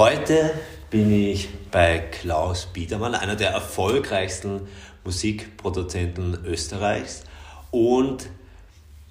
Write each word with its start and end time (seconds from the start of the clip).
Heute 0.00 0.54
bin 0.88 1.12
ich 1.12 1.50
bei 1.70 1.98
Klaus 1.98 2.64
Biedermann, 2.72 3.14
einer 3.14 3.36
der 3.36 3.50
erfolgreichsten 3.50 4.62
Musikproduzenten 5.04 6.38
Österreichs 6.46 7.24
und 7.70 8.30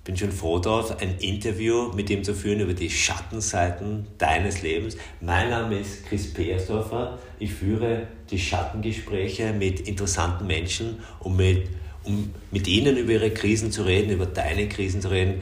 bin 0.04 0.18
schon 0.18 0.32
froh 0.32 0.58
darauf, 0.58 1.00
ein 1.00 1.20
Interview 1.20 1.94
mit 1.94 2.10
ihm 2.10 2.24
zu 2.24 2.34
führen 2.34 2.62
über 2.62 2.74
die 2.74 2.90
Schattenseiten 2.90 4.08
deines 4.18 4.64
Lebens. 4.64 4.98
Mein 5.22 5.52
Name 5.52 5.78
ist 5.78 6.08
Chris 6.08 6.34
Peersdorfer. 6.34 7.20
Ich 7.38 7.54
führe 7.54 8.08
die 8.32 8.40
Schattengespräche 8.40 9.54
mit 9.54 9.82
interessanten 9.82 10.48
Menschen, 10.48 11.04
um 11.20 11.38
mit, 11.38 11.70
um 12.04 12.34
mit 12.50 12.68
ihnen 12.68 12.98
über 12.98 13.12
ihre 13.12 13.30
Krisen 13.30 13.72
zu 13.72 13.84
reden, 13.84 14.10
über 14.10 14.26
deine 14.26 14.68
Krisen 14.68 15.02
zu 15.02 15.12
reden. 15.12 15.42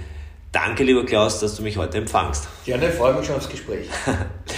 Danke, 0.52 0.84
lieber 0.84 1.06
Klaus, 1.06 1.40
dass 1.40 1.56
du 1.56 1.64
mich 1.64 1.78
heute 1.78 2.00
empfangst. 2.00 2.50
Gerne, 2.66 2.92
freue 2.92 3.14
mich 3.14 3.26
schon 3.26 3.38
aufs 3.38 3.48
Gespräch. 3.48 3.88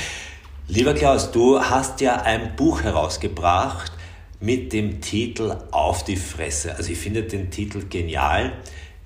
lieber 0.69 0.93
Klaus, 0.93 1.31
du 1.31 1.59
hast 1.59 1.99
ja 1.99 2.21
ein 2.21 2.55
Buch 2.55 2.83
herausgebracht 2.83 3.91
mit 4.39 4.71
dem 4.71 5.01
Titel 5.01 5.57
Auf 5.71 6.03
die 6.03 6.15
Fresse. 6.15 6.75
Also 6.75 6.91
ich 6.91 6.99
finde 6.99 7.23
den 7.23 7.49
Titel 7.49 7.83
genial. 7.89 8.53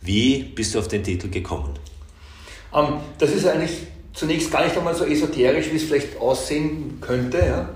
Wie 0.01 0.43
bist 0.43 0.75
du 0.75 0.79
auf 0.79 0.89
den 0.89 1.03
Titel 1.03 1.29
gekommen? 1.29 1.79
Ähm, 2.73 2.97
das 3.17 3.31
ist 3.31 3.47
eigentlich 3.47 3.87
zunächst 4.13 4.51
gar 4.51 4.65
nicht 4.65 4.77
einmal 4.77 4.93
so 4.93 5.05
esoterisch, 5.05 5.71
wie 5.71 5.77
es 5.77 5.83
vielleicht 5.83 6.19
aussehen 6.19 6.97
könnte. 6.99 7.39
Ja? 7.39 7.69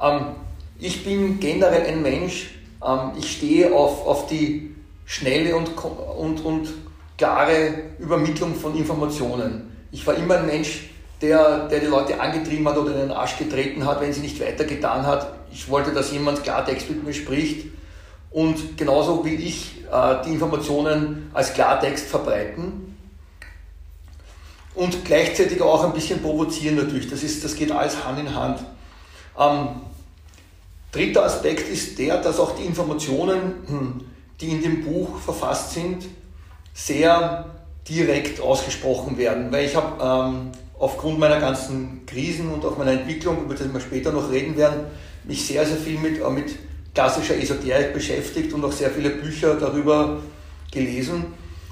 Ähm, 0.00 0.26
ich 0.78 1.02
bin 1.02 1.40
generell 1.40 1.86
ein 1.86 2.02
Mensch, 2.02 2.50
ähm, 2.86 3.12
ich 3.18 3.32
stehe 3.32 3.72
auf, 3.72 4.06
auf 4.06 4.26
die 4.26 4.74
schnelle 5.06 5.56
und, 5.56 5.70
und, 5.70 6.44
und 6.44 6.68
klare 7.16 7.72
Übermittlung 7.98 8.54
von 8.54 8.76
Informationen. 8.76 9.70
Ich 9.90 10.06
war 10.06 10.14
immer 10.14 10.36
ein 10.36 10.46
Mensch, 10.46 10.89
der, 11.20 11.68
der 11.68 11.80
die 11.80 11.86
Leute 11.86 12.20
angetrieben 12.20 12.66
hat 12.68 12.78
oder 12.78 12.92
in 12.92 13.00
den 13.00 13.10
Arsch 13.10 13.36
getreten 13.36 13.84
hat, 13.84 14.00
wenn 14.00 14.12
sie 14.12 14.20
nicht 14.20 14.40
weitergetan 14.40 15.06
hat. 15.06 15.34
Ich 15.52 15.68
wollte, 15.68 15.92
dass 15.92 16.12
jemand 16.12 16.42
Klartext 16.42 16.88
mit 16.88 17.04
mir 17.04 17.12
spricht. 17.12 17.66
Und 18.30 18.78
genauso 18.78 19.24
will 19.24 19.40
ich 19.40 19.84
äh, 19.90 20.24
die 20.24 20.30
Informationen 20.30 21.30
als 21.34 21.52
Klartext 21.52 22.06
verbreiten. 22.06 22.96
Und 24.74 25.04
gleichzeitig 25.04 25.60
auch 25.60 25.84
ein 25.84 25.92
bisschen 25.92 26.22
provozieren 26.22 26.76
natürlich. 26.76 27.10
Das, 27.10 27.22
ist, 27.22 27.44
das 27.44 27.54
geht 27.56 27.72
alles 27.72 28.04
Hand 28.04 28.20
in 28.20 28.34
Hand. 28.34 28.60
Ähm, 29.38 29.68
dritter 30.92 31.24
Aspekt 31.24 31.68
ist 31.68 31.98
der, 31.98 32.18
dass 32.18 32.38
auch 32.38 32.54
die 32.54 32.64
Informationen, 32.64 33.54
hm, 33.66 34.04
die 34.40 34.50
in 34.50 34.62
dem 34.62 34.84
Buch 34.84 35.18
verfasst 35.18 35.74
sind, 35.74 36.04
sehr 36.72 37.46
direkt 37.88 38.40
ausgesprochen 38.40 39.18
werden. 39.18 39.50
Weil 39.50 39.66
ich 39.66 39.74
habe 39.74 40.32
ähm, 40.32 40.52
aufgrund 40.80 41.18
meiner 41.18 41.38
ganzen 41.38 42.04
Krisen 42.06 42.50
und 42.50 42.64
auch 42.64 42.76
meiner 42.76 42.92
Entwicklung, 42.92 43.44
über 43.44 43.54
das 43.54 43.72
wir 43.72 43.80
später 43.80 44.10
noch 44.10 44.30
reden 44.30 44.56
werden, 44.56 44.86
mich 45.24 45.46
sehr, 45.46 45.64
sehr 45.64 45.76
viel 45.76 45.98
mit, 45.98 46.20
äh, 46.20 46.30
mit 46.30 46.56
klassischer 46.94 47.36
Esoterik 47.36 47.94
beschäftigt 47.94 48.52
und 48.52 48.64
auch 48.64 48.72
sehr 48.72 48.90
viele 48.90 49.10
Bücher 49.10 49.54
darüber 49.54 50.18
gelesen. 50.72 51.26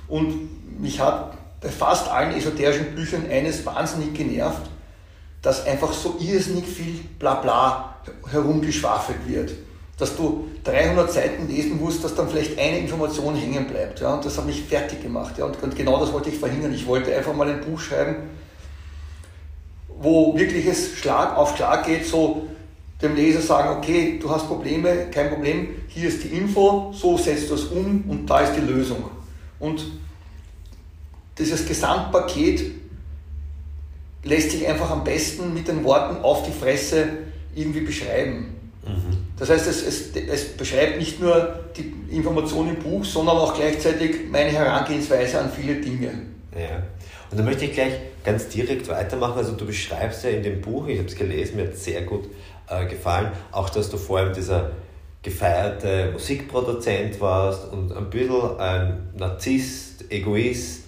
Und 0.06 0.80
mich 0.80 1.00
hat 1.00 1.36
bei 1.60 1.68
fast 1.68 2.08
allen 2.08 2.36
esoterischen 2.36 2.94
Büchern 2.94 3.24
eines 3.28 3.66
wahnsinnig 3.66 4.14
genervt, 4.14 4.62
dass 5.42 5.66
einfach 5.66 5.92
so 5.92 6.16
irrsinnig 6.20 6.66
viel 6.66 7.00
Blabla 7.18 7.96
herumgeschwafelt 8.30 9.26
wird 9.26 9.52
dass 9.98 10.16
du 10.16 10.48
300 10.64 11.12
Seiten 11.12 11.48
lesen 11.48 11.78
musst, 11.80 12.04
dass 12.04 12.14
dann 12.14 12.28
vielleicht 12.28 12.58
eine 12.58 12.78
Information 12.78 13.34
hängen 13.34 13.66
bleibt. 13.66 14.00
Ja? 14.00 14.14
Und 14.14 14.24
das 14.24 14.38
hat 14.38 14.46
mich 14.46 14.62
fertig 14.62 15.02
gemacht. 15.02 15.36
Ja? 15.36 15.44
Und, 15.44 15.60
und 15.60 15.74
genau 15.74 15.98
das 15.98 16.12
wollte 16.12 16.30
ich 16.30 16.38
verhindern. 16.38 16.72
Ich 16.72 16.86
wollte 16.86 17.14
einfach 17.14 17.34
mal 17.34 17.48
ein 17.48 17.60
Buch 17.60 17.80
schreiben, 17.80 18.14
wo 20.00 20.36
wirklich 20.38 20.66
es 20.66 20.96
Schlag 20.96 21.36
auf 21.36 21.56
Schlag 21.56 21.86
geht, 21.86 22.06
so 22.06 22.46
dem 23.02 23.14
Leser 23.14 23.40
sagen, 23.40 23.76
okay, 23.78 24.18
du 24.20 24.30
hast 24.30 24.46
Probleme, 24.46 25.06
kein 25.10 25.28
Problem, 25.28 25.68
hier 25.88 26.08
ist 26.08 26.24
die 26.24 26.28
Info, 26.28 26.92
so 26.92 27.16
setzt 27.16 27.50
du 27.50 27.54
es 27.54 27.64
um 27.64 28.04
und 28.08 28.26
da 28.26 28.40
ist 28.40 28.54
die 28.56 28.60
Lösung. 28.60 29.04
Und 29.60 29.84
dieses 31.38 31.66
Gesamtpaket 31.66 32.72
lässt 34.24 34.50
sich 34.50 34.66
einfach 34.66 34.90
am 34.90 35.04
besten 35.04 35.54
mit 35.54 35.68
den 35.68 35.84
Worten 35.84 36.22
auf 36.22 36.42
die 36.44 36.52
Fresse 36.52 37.08
irgendwie 37.54 37.80
beschreiben. 37.80 38.56
Mhm. 38.84 39.16
Das 39.38 39.50
heißt, 39.50 39.68
es, 39.68 39.82
es, 39.82 40.16
es, 40.16 40.56
beschreibt 40.56 40.98
nicht 40.98 41.20
nur 41.20 41.60
die 41.76 41.92
Information 42.14 42.68
im 42.68 42.76
Buch, 42.76 43.04
sondern 43.04 43.36
auch 43.36 43.54
gleichzeitig 43.54 44.28
meine 44.30 44.50
Herangehensweise 44.50 45.40
an 45.40 45.50
viele 45.50 45.76
Dinge. 45.76 46.10
Ja. 46.52 46.82
Und 47.30 47.38
da 47.38 47.44
möchte 47.44 47.66
ich 47.66 47.72
gleich 47.72 47.92
ganz 48.24 48.48
direkt 48.48 48.88
weitermachen. 48.88 49.38
Also 49.38 49.52
du 49.52 49.66
beschreibst 49.66 50.24
ja 50.24 50.30
in 50.30 50.42
dem 50.42 50.60
Buch, 50.60 50.86
ich 50.86 50.98
habe 50.98 51.08
es 51.08 51.14
gelesen, 51.14 51.56
mir 51.56 51.66
hat 51.66 51.74
es 51.74 51.84
sehr 51.84 52.02
gut 52.02 52.24
äh, 52.68 52.86
gefallen, 52.86 53.32
auch 53.52 53.68
dass 53.70 53.90
du 53.90 53.96
vor 53.96 54.18
allem 54.18 54.32
dieser 54.32 54.70
gefeierte 55.22 56.10
Musikproduzent 56.12 57.20
warst 57.20 57.70
und 57.72 57.92
ein 57.92 58.08
bisschen 58.08 58.58
ein 58.58 59.10
Narzisst, 59.16 60.10
Egoist. 60.10 60.84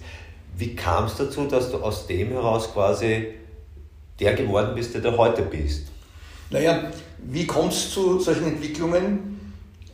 Wie 0.57 0.75
kam 0.75 1.05
es 1.05 1.15
dazu, 1.15 1.45
dass 1.45 1.71
du 1.71 1.77
aus 1.77 2.07
dem 2.07 2.29
heraus 2.29 2.71
quasi 2.73 3.27
der 4.19 4.33
geworden 4.33 4.73
bist, 4.75 4.93
der 4.93 5.01
du 5.01 5.17
heute 5.17 5.43
bist? 5.43 5.87
Naja, 6.49 6.91
wie 7.23 7.45
kommt 7.45 7.71
es 7.71 7.91
zu 7.91 8.19
solchen 8.19 8.47
Entwicklungen? 8.47 9.30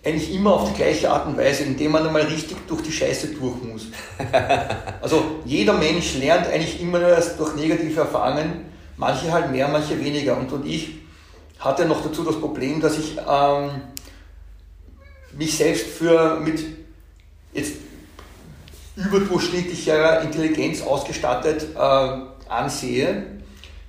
Eigentlich 0.07 0.33
immer 0.33 0.53
auf 0.53 0.71
die 0.71 0.75
gleiche 0.75 1.11
Art 1.11 1.27
und 1.27 1.37
Weise, 1.37 1.63
indem 1.63 1.91
man 1.91 2.07
einmal 2.07 2.21
richtig 2.21 2.55
durch 2.67 2.81
die 2.81 2.91
Scheiße 2.91 3.27
durch 3.29 3.61
muss. 3.61 3.87
Also 5.01 5.41
jeder 5.45 5.73
Mensch 5.73 6.15
lernt 6.15 6.47
eigentlich 6.47 6.81
immer 6.81 7.01
erst 7.01 7.39
durch 7.39 7.55
negative 7.55 8.01
Erfahrungen, 8.01 8.65
manche 8.95 9.31
halt 9.31 9.51
mehr, 9.51 9.67
manche 9.67 9.99
weniger. 9.99 10.37
Und, 10.37 10.51
und 10.51 10.65
ich 10.65 10.95
hatte 11.59 11.85
noch 11.85 12.01
dazu 12.03 12.23
das 12.23 12.39
Problem, 12.39 12.79
dass 12.79 12.97
ich 12.97 13.17
ähm, 13.17 13.69
mich 15.37 15.57
selbst 15.57 15.87
für 15.87 16.39
mit 16.39 16.63
jetzt 17.53 17.73
überdurchschnittlicher 18.95 20.21
Intelligenz 20.21 20.81
ausgestattet 20.81 21.67
äh, 21.75 22.49
ansehe 22.49 23.37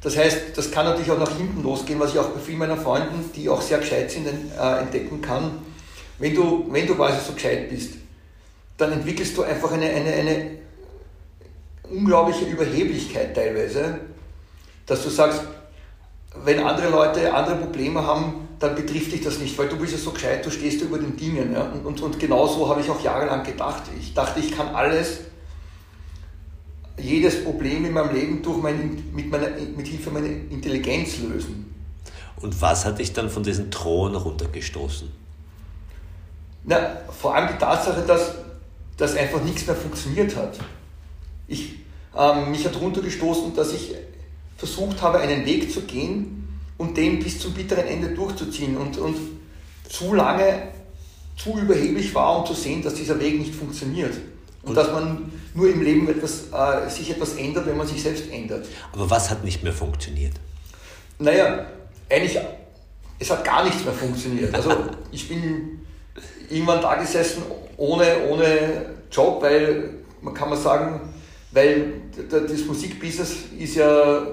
das 0.00 0.16
heißt, 0.16 0.56
das 0.56 0.70
kann 0.70 0.86
natürlich 0.86 1.10
auch 1.10 1.18
nach 1.18 1.36
hinten 1.36 1.62
losgehen, 1.62 1.98
was 1.98 2.12
ich 2.12 2.18
auch 2.18 2.28
bei 2.28 2.40
vielen 2.40 2.58
meiner 2.58 2.76
Freunden, 2.76 3.30
die 3.34 3.48
auch 3.48 3.60
sehr 3.60 3.78
gescheit 3.78 4.10
sind, 4.10 4.26
äh, 4.26 4.80
entdecken 4.80 5.20
kann. 5.20 5.50
Wenn 6.18 6.34
du, 6.34 6.66
wenn 6.70 6.86
du 6.86 6.94
quasi 6.94 7.18
so 7.24 7.32
gescheit 7.32 7.70
bist, 7.70 7.94
dann 8.76 8.92
entwickelst 8.92 9.36
du 9.36 9.42
einfach 9.42 9.72
eine, 9.72 9.86
eine, 9.86 10.12
eine 10.12 10.50
unglaubliche 11.90 12.44
Überheblichkeit 12.44 13.34
teilweise, 13.34 14.00
dass 14.86 15.02
du 15.02 15.10
sagst, 15.10 15.42
wenn 16.44 16.60
andere 16.60 16.90
Leute 16.90 17.32
andere 17.32 17.56
Probleme 17.56 18.04
haben, 18.04 18.48
dann 18.58 18.74
betrifft 18.74 19.12
dich 19.12 19.22
das 19.22 19.38
nicht, 19.38 19.56
weil 19.58 19.68
du 19.68 19.76
bist 19.76 19.92
ja 19.92 19.98
so 19.98 20.10
gescheit, 20.10 20.44
du 20.44 20.50
stehst 20.50 20.80
über 20.82 20.98
den 20.98 21.16
Dingen. 21.16 21.52
Ja? 21.52 21.62
Und, 21.62 21.86
und, 21.86 22.00
und 22.00 22.18
genau 22.18 22.46
so 22.46 22.68
habe 22.68 22.80
ich 22.80 22.90
auch 22.90 23.02
jahrelang 23.02 23.44
gedacht. 23.44 23.84
Ich 24.00 24.14
dachte, 24.14 24.40
ich 24.40 24.56
kann 24.56 24.68
alles 24.68 25.20
jedes 27.00 27.44
Problem 27.44 27.84
in 27.84 27.92
meinem 27.92 28.14
Leben 28.14 28.42
durch 28.42 28.60
mein, 28.60 29.04
mit, 29.12 29.30
meiner, 29.30 29.50
mit 29.76 29.86
Hilfe 29.86 30.10
meiner 30.10 30.26
Intelligenz 30.26 31.18
lösen. 31.18 31.72
Und 32.40 32.60
was 32.60 32.84
hat 32.84 32.98
dich 32.98 33.12
dann 33.12 33.30
von 33.30 33.42
diesem 33.42 33.70
Thron 33.70 34.14
runtergestoßen? 34.14 35.08
Na, 36.64 36.98
vor 37.18 37.34
allem 37.34 37.48
die 37.48 37.58
Tatsache, 37.58 38.02
dass, 38.02 38.34
dass 38.96 39.16
einfach 39.16 39.42
nichts 39.42 39.66
mehr 39.66 39.76
funktioniert 39.76 40.36
hat. 40.36 40.58
Ich, 41.46 41.76
ähm, 42.16 42.50
mich 42.50 42.64
hat 42.64 42.78
runtergestoßen, 42.80 43.54
dass 43.54 43.72
ich 43.72 43.94
versucht 44.56 45.00
habe, 45.00 45.18
einen 45.18 45.46
Weg 45.46 45.72
zu 45.72 45.82
gehen 45.82 46.48
und 46.76 46.96
den 46.96 47.22
bis 47.22 47.40
zum 47.40 47.54
bitteren 47.54 47.86
Ende 47.86 48.08
durchzuziehen 48.08 48.76
und, 48.76 48.98
und 48.98 49.16
zu 49.88 50.14
lange 50.14 50.68
zu 51.36 51.56
überheblich 51.56 52.14
war, 52.14 52.40
um 52.40 52.46
zu 52.46 52.54
sehen, 52.54 52.82
dass 52.82 52.94
dieser 52.94 53.18
Weg 53.20 53.38
nicht 53.38 53.54
funktioniert. 53.54 54.14
Und, 54.62 54.74
dass 54.74 54.90
man 54.92 55.32
nur 55.54 55.70
im 55.70 55.80
Leben 55.80 56.08
etwas, 56.08 56.48
äh, 56.52 56.90
sich 56.90 57.10
etwas 57.10 57.34
ändert, 57.34 57.66
wenn 57.66 57.76
man 57.76 57.86
sich 57.86 58.02
selbst 58.02 58.30
ändert. 58.30 58.66
Aber 58.92 59.08
was 59.08 59.30
hat 59.30 59.44
nicht 59.44 59.62
mehr 59.62 59.72
funktioniert? 59.72 60.34
Naja, 61.18 61.66
eigentlich, 62.10 62.38
es 63.18 63.30
hat 63.30 63.44
gar 63.44 63.64
nichts 63.64 63.84
mehr 63.84 63.94
funktioniert. 63.94 64.54
Also 64.54 64.70
ich 65.12 65.28
bin 65.28 65.80
irgendwann 66.50 66.80
da 66.80 66.94
gesessen 66.94 67.42
ohne, 67.76 68.26
ohne 68.28 68.96
Job, 69.10 69.42
weil 69.42 69.90
man 70.20 70.34
kann 70.34 70.50
man 70.50 70.58
sagen, 70.58 71.00
weil 71.52 72.02
das 72.30 72.64
Musikbusiness 72.64 73.36
ist 73.58 73.76
ja 73.76 74.26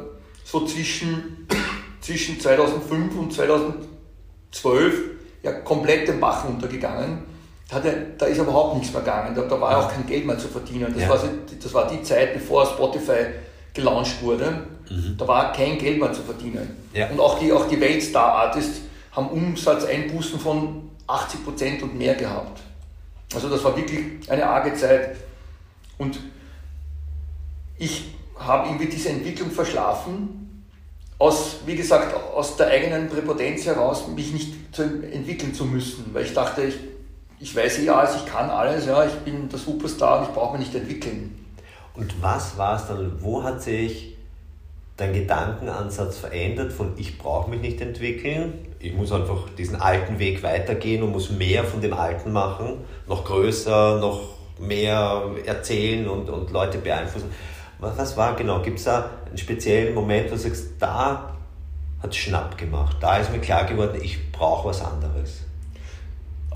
so 0.44 0.66
zwischen, 0.66 1.48
zwischen 2.02 2.40
2005 2.40 3.16
und 3.18 3.34
2012 3.34 4.94
ja 5.44 5.52
komplett 5.52 6.08
den 6.08 6.20
Bach 6.20 6.46
runtergegangen. 6.46 7.36
Da, 7.70 7.82
da 8.18 8.26
ist 8.28 8.38
überhaupt 8.38 8.78
nichts 8.78 8.94
mehr 8.94 9.02
gegangen. 9.02 9.34
Da, 9.36 9.42
da 9.42 9.60
war 9.60 9.78
auch 9.78 9.92
kein 9.92 10.06
Geld 10.06 10.26
mehr 10.26 10.38
zu 10.38 10.48
verdienen. 10.48 10.94
Das, 10.94 11.04
ja. 11.04 11.10
war, 11.10 11.20
das 11.64 11.74
war 11.74 11.88
die 11.88 12.02
Zeit, 12.04 12.34
bevor 12.34 12.66
Spotify 12.66 13.26
gelauncht 13.74 14.22
wurde. 14.22 14.66
Mhm. 14.90 15.16
Da 15.18 15.28
war 15.28 15.52
kein 15.52 15.78
Geld 15.78 16.00
mehr 16.00 16.14
zu 16.14 16.22
verdienen. 16.22 16.78
Ja. 16.94 17.10
Und 17.10 17.20
auch 17.20 17.40
die, 17.40 17.52
auch 17.52 17.68
die 17.68 17.80
Weltstar-Artists 17.80 18.82
haben 19.12 19.30
Umsatzeinbußen 19.30 20.40
von 20.40 20.92
80% 21.08 21.84
und 21.84 21.98
mehr 21.98 22.16
gehabt. 22.16 22.62
Also 23.34 23.50
das 23.50 23.64
war 23.64 23.76
wirklich 23.76 24.30
eine 24.30 24.46
arge 24.46 24.74
Zeit. 24.74 25.18
Und 25.98 26.20
ich 27.78 28.16
habe 28.38 28.68
irgendwie 28.68 28.88
diese 28.88 29.10
Entwicklung 29.10 29.52
verschlafen, 29.52 30.64
aus, 31.18 31.58
wie 31.66 31.76
gesagt, 31.76 32.14
aus 32.14 32.58
der 32.58 32.68
eigenen 32.68 33.10
Präpotenz 33.10 33.66
heraus, 33.66 34.08
mich 34.08 34.34
nicht 34.34 34.76
zu 34.76 34.84
entwickeln 34.84 35.54
zu 35.54 35.66
müssen, 35.66 36.14
weil 36.14 36.26
ich 36.26 36.34
dachte, 36.34 36.64
ich, 36.64 36.76
ich 37.40 37.56
weiß 37.56 37.80
eh 37.80 37.90
alles, 37.90 38.16
ich 38.18 38.26
kann 38.26 38.50
alles, 38.50 38.86
ja, 38.86 39.06
ich 39.06 39.14
bin 39.20 39.48
der 39.48 39.60
Superstar 39.60 40.20
und 40.20 40.26
ich 40.26 40.34
brauche 40.34 40.58
mich 40.58 40.68
nicht 40.68 40.76
entwickeln. 40.76 41.46
Und 41.94 42.22
was 42.22 42.58
war 42.58 42.76
es 42.76 42.88
dann, 42.88 43.22
wo 43.22 43.44
hat 43.44 43.62
sich 43.62 44.15
dein 44.98 45.14
Gedankenansatz 45.14 46.18
verändert 46.18 46.72
von 46.72 46.94
ich 46.98 47.18
brauche 47.18 47.50
mich 47.50 47.62
nicht 47.62 47.82
entwickeln, 47.82 48.66
ich 48.80 48.94
muss 48.94 49.12
einfach 49.12 49.50
diesen 49.58 49.76
alten 49.76 50.20
Weg 50.20 50.42
weitergehen 50.44 51.04
und 51.04 51.12
muss 51.12 51.32
mehr 51.32 51.64
von 51.64 51.82
dem 51.82 51.94
Alten 51.94 52.32
machen, 52.32 52.86
noch 53.08 53.26
größer, 53.26 54.00
noch 54.00 54.22
mehr 54.60 55.24
erzählen 55.46 56.08
und, 56.08 56.30
und 56.30 56.52
Leute 56.52 56.78
beeinflussen. 56.78 57.30
Was, 57.80 57.98
was 57.98 58.16
war 58.16 58.36
genau? 58.36 58.62
Gibt 58.62 58.80
es 58.80 58.86
da 58.86 59.10
einen 59.28 59.38
speziellen 59.38 59.94
Moment, 59.94 60.28
wo 60.28 60.36
du 60.36 60.38
sagst, 60.38 60.74
da 60.80 61.36
hat 62.02 62.12
es 62.12 62.18
Schnapp 62.18 62.58
gemacht, 62.58 62.98
da 63.02 63.18
ist 63.18 63.32
mir 63.32 63.40
klar 63.40 63.66
geworden, 63.66 64.00
ich 64.02 64.32
brauche 64.32 64.70
was 64.70 64.84
anderes? 64.84 65.42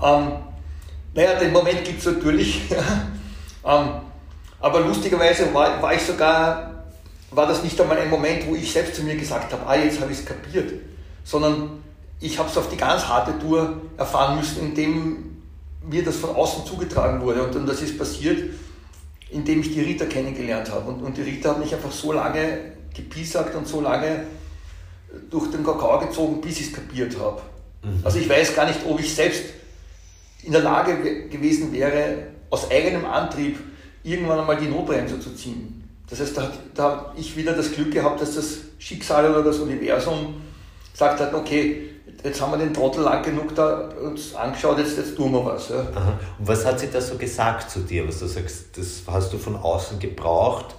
Ähm, 0.02 0.32
naja, 1.12 1.34
den 1.38 1.52
Moment 1.52 1.84
gibt 1.84 1.98
es 1.98 2.06
natürlich. 2.06 2.62
ähm, 3.66 3.88
aber 4.60 4.80
lustigerweise 4.80 5.52
war, 5.52 5.82
war 5.82 5.94
ich 5.94 6.02
sogar, 6.02 6.69
war 7.30 7.46
das 7.46 7.62
nicht 7.62 7.80
einmal 7.80 7.98
ein 7.98 8.10
Moment, 8.10 8.46
wo 8.46 8.54
ich 8.54 8.72
selbst 8.72 8.96
zu 8.96 9.02
mir 9.02 9.16
gesagt 9.16 9.52
habe, 9.52 9.66
ah, 9.66 9.76
jetzt 9.76 10.00
habe 10.00 10.12
ich 10.12 10.18
es 10.18 10.24
kapiert, 10.24 10.72
sondern 11.24 11.82
ich 12.20 12.38
habe 12.38 12.48
es 12.48 12.56
auf 12.56 12.68
die 12.68 12.76
ganz 12.76 13.06
harte 13.06 13.38
Tour 13.38 13.80
erfahren 13.96 14.36
müssen, 14.36 14.60
indem 14.60 15.42
mir 15.88 16.04
das 16.04 16.16
von 16.16 16.30
außen 16.30 16.66
zugetragen 16.66 17.20
wurde. 17.20 17.42
Und, 17.42 17.54
und 17.56 17.66
das 17.66 17.80
ist 17.80 17.98
passiert, 17.98 18.50
indem 19.30 19.60
ich 19.60 19.72
die 19.72 19.80
Rita 19.80 20.04
kennengelernt 20.06 20.70
habe. 20.70 20.90
Und, 20.90 21.02
und 21.02 21.16
die 21.16 21.22
Rita 21.22 21.50
hat 21.50 21.60
mich 21.60 21.74
einfach 21.74 21.92
so 21.92 22.12
lange 22.12 22.72
gepiesackt 22.94 23.54
und 23.54 23.66
so 23.66 23.80
lange 23.80 24.24
durch 25.30 25.50
den 25.50 25.64
Kakao 25.64 25.98
gezogen, 26.00 26.40
bis 26.40 26.60
ich 26.60 26.66
es 26.68 26.72
kapiert 26.72 27.18
habe. 27.18 27.40
Mhm. 27.82 28.00
Also 28.04 28.18
ich 28.18 28.28
weiß 28.28 28.54
gar 28.54 28.66
nicht, 28.66 28.80
ob 28.86 29.00
ich 29.00 29.14
selbst 29.14 29.44
in 30.42 30.52
der 30.52 30.62
Lage 30.62 31.28
gewesen 31.28 31.72
wäre, 31.72 32.28
aus 32.50 32.70
eigenem 32.70 33.04
Antrieb 33.06 33.58
irgendwann 34.02 34.40
einmal 34.40 34.56
die 34.56 34.66
Notbremse 34.66 35.20
zu 35.20 35.34
ziehen. 35.34 35.79
Das 36.10 36.20
heißt, 36.20 36.36
da, 36.36 36.50
da 36.74 36.82
habe 36.82 37.12
ich 37.16 37.36
wieder 37.36 37.52
das 37.52 37.72
Glück 37.72 37.92
gehabt, 37.92 38.20
dass 38.20 38.34
das 38.34 38.58
Schicksal 38.78 39.30
oder 39.30 39.44
das 39.44 39.58
Universum 39.58 40.42
gesagt 40.92 41.20
hat, 41.20 41.32
okay, 41.32 41.90
jetzt 42.24 42.40
haben 42.40 42.52
wir 42.52 42.58
den 42.58 42.74
Trottel 42.74 43.04
lang 43.04 43.22
genug 43.22 43.54
da 43.54 43.88
uns 44.02 44.34
angeschaut, 44.34 44.78
jetzt, 44.78 44.96
jetzt 44.98 45.16
tun 45.16 45.32
wir 45.32 45.44
was. 45.44 45.68
Ja. 45.68 45.80
Und 46.38 46.48
was 46.48 46.64
hat 46.66 46.80
sie 46.80 46.88
da 46.90 47.00
so 47.00 47.16
gesagt 47.16 47.70
zu 47.70 47.80
dir, 47.80 48.06
was 48.06 48.18
du 48.18 48.26
sagst, 48.26 48.76
das 48.76 49.02
hast 49.06 49.32
du 49.32 49.38
von 49.38 49.56
außen 49.56 49.98
gebraucht, 50.00 50.74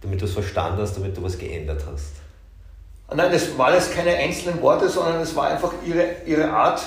damit 0.00 0.20
du 0.20 0.26
es 0.26 0.32
verstanden 0.32 0.80
hast, 0.80 0.96
damit 0.96 1.16
du 1.16 1.22
was 1.22 1.36
geändert 1.36 1.82
hast? 1.90 2.12
Nein, 3.14 3.32
das 3.32 3.56
waren 3.58 3.74
jetzt 3.74 3.92
keine 3.94 4.14
einzelnen 4.14 4.60
Worte, 4.62 4.88
sondern 4.88 5.20
es 5.20 5.34
war 5.34 5.48
einfach 5.48 5.72
ihre, 5.84 6.16
ihre 6.26 6.50
Art, 6.50 6.82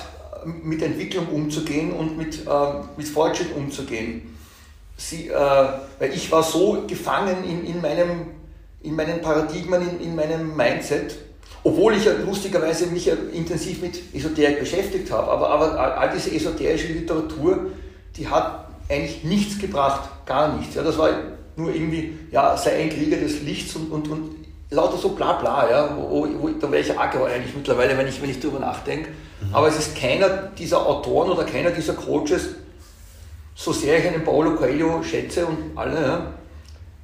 mit 0.45 0.81
Entwicklung 0.81 1.27
umzugehen 1.27 1.93
und 1.93 2.17
mit, 2.17 2.47
äh, 2.47 2.49
mit 2.97 3.07
Fortschritt 3.07 3.55
umzugehen. 3.55 4.35
Sie, 5.01 5.29
äh, 5.29 5.33
weil 5.33 6.13
ich 6.13 6.31
war 6.31 6.43
so 6.43 6.83
gefangen 6.87 7.43
in, 7.43 7.65
in, 7.65 7.81
meinem, 7.81 8.27
in 8.83 8.95
meinen 8.95 9.19
Paradigmen, 9.19 9.81
in, 9.81 9.99
in 9.99 10.15
meinem 10.15 10.55
Mindset, 10.55 11.15
obwohl 11.63 11.95
ich 11.95 12.05
ja 12.05 12.13
lustigerweise 12.23 12.85
mich 12.87 13.05
ja 13.05 13.15
intensiv 13.33 13.81
mit 13.81 13.99
Esoterik 14.13 14.59
beschäftigt 14.59 15.11
habe, 15.11 15.31
aber, 15.31 15.49
aber 15.49 15.97
all 15.97 16.11
diese 16.11 16.31
esoterische 16.33 16.87
Literatur, 16.87 17.71
die 18.15 18.27
hat 18.27 18.67
eigentlich 18.89 19.23
nichts 19.23 19.59
gebracht, 19.59 20.09
gar 20.25 20.55
nichts. 20.55 20.75
Ja, 20.75 20.83
das 20.83 20.97
war 20.97 21.09
nur 21.55 21.73
irgendwie, 21.73 22.17
ja, 22.31 22.55
sei 22.55 22.83
ein 22.83 22.89
Krieger 22.89 23.17
des 23.17 23.41
Lichts 23.41 23.75
und, 23.75 23.91
und, 23.91 24.07
und 24.07 24.35
lauter 24.69 24.97
so 24.97 25.09
bla 25.09 25.33
bla, 25.33 25.69
ja, 25.69 25.97
wo, 25.97 26.27
wo, 26.39 26.49
da 26.49 26.71
wäre 26.71 26.83
ich 26.83 26.97
Acker 26.97 27.25
eigentlich 27.25 27.55
mittlerweile, 27.55 27.97
wenn 27.97 28.07
ich, 28.07 28.21
wenn 28.21 28.29
ich 28.29 28.39
darüber 28.39 28.59
nachdenke. 28.59 29.09
Mhm. 29.09 29.55
Aber 29.55 29.67
es 29.67 29.77
ist 29.77 29.95
keiner 29.95 30.29
dieser 30.57 30.85
Autoren 30.85 31.31
oder 31.31 31.43
keiner 31.43 31.71
dieser 31.71 31.93
Coaches, 31.93 32.49
so 33.55 33.71
sehr 33.71 33.99
ich 33.99 34.07
einen 34.07 34.23
Paulo 34.23 34.55
Coelho 34.55 35.03
schätze 35.03 35.45
und 35.45 35.77
alle, 35.77 36.01
ja, 36.01 36.33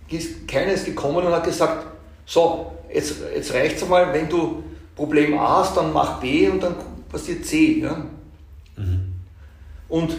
ist, 0.09 0.47
keiner 0.47 0.71
ist 0.71 0.85
gekommen 0.85 1.25
und 1.25 1.31
hat 1.31 1.43
gesagt, 1.43 1.85
so, 2.25 2.71
jetzt, 2.93 3.15
jetzt 3.33 3.53
reicht 3.53 3.77
es 3.77 3.83
einmal, 3.83 4.13
wenn 4.13 4.29
du 4.29 4.63
Problem 4.95 5.37
A 5.37 5.59
hast, 5.59 5.77
dann 5.77 5.93
mach 5.93 6.19
B 6.19 6.49
und 6.49 6.61
dann 6.61 6.75
passiert 7.09 7.45
C. 7.45 7.81
Ja? 7.81 8.05
Mhm. 8.75 9.13
Und 9.87 10.11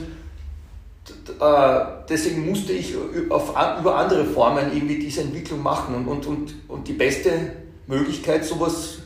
äh, 1.41 1.81
deswegen 2.09 2.49
musste 2.49 2.73
ich 2.73 2.95
auf, 3.29 3.51
über 3.81 3.97
andere 3.97 4.25
Formen 4.25 4.73
irgendwie 4.73 4.99
diese 4.99 5.23
Entwicklung 5.23 5.63
machen. 5.63 5.95
Und, 5.95 6.07
und, 6.07 6.27
und, 6.27 6.55
und 6.69 6.89
die 6.89 6.93
beste 6.93 7.53
Möglichkeit, 7.87 8.45
sowas 8.45 8.99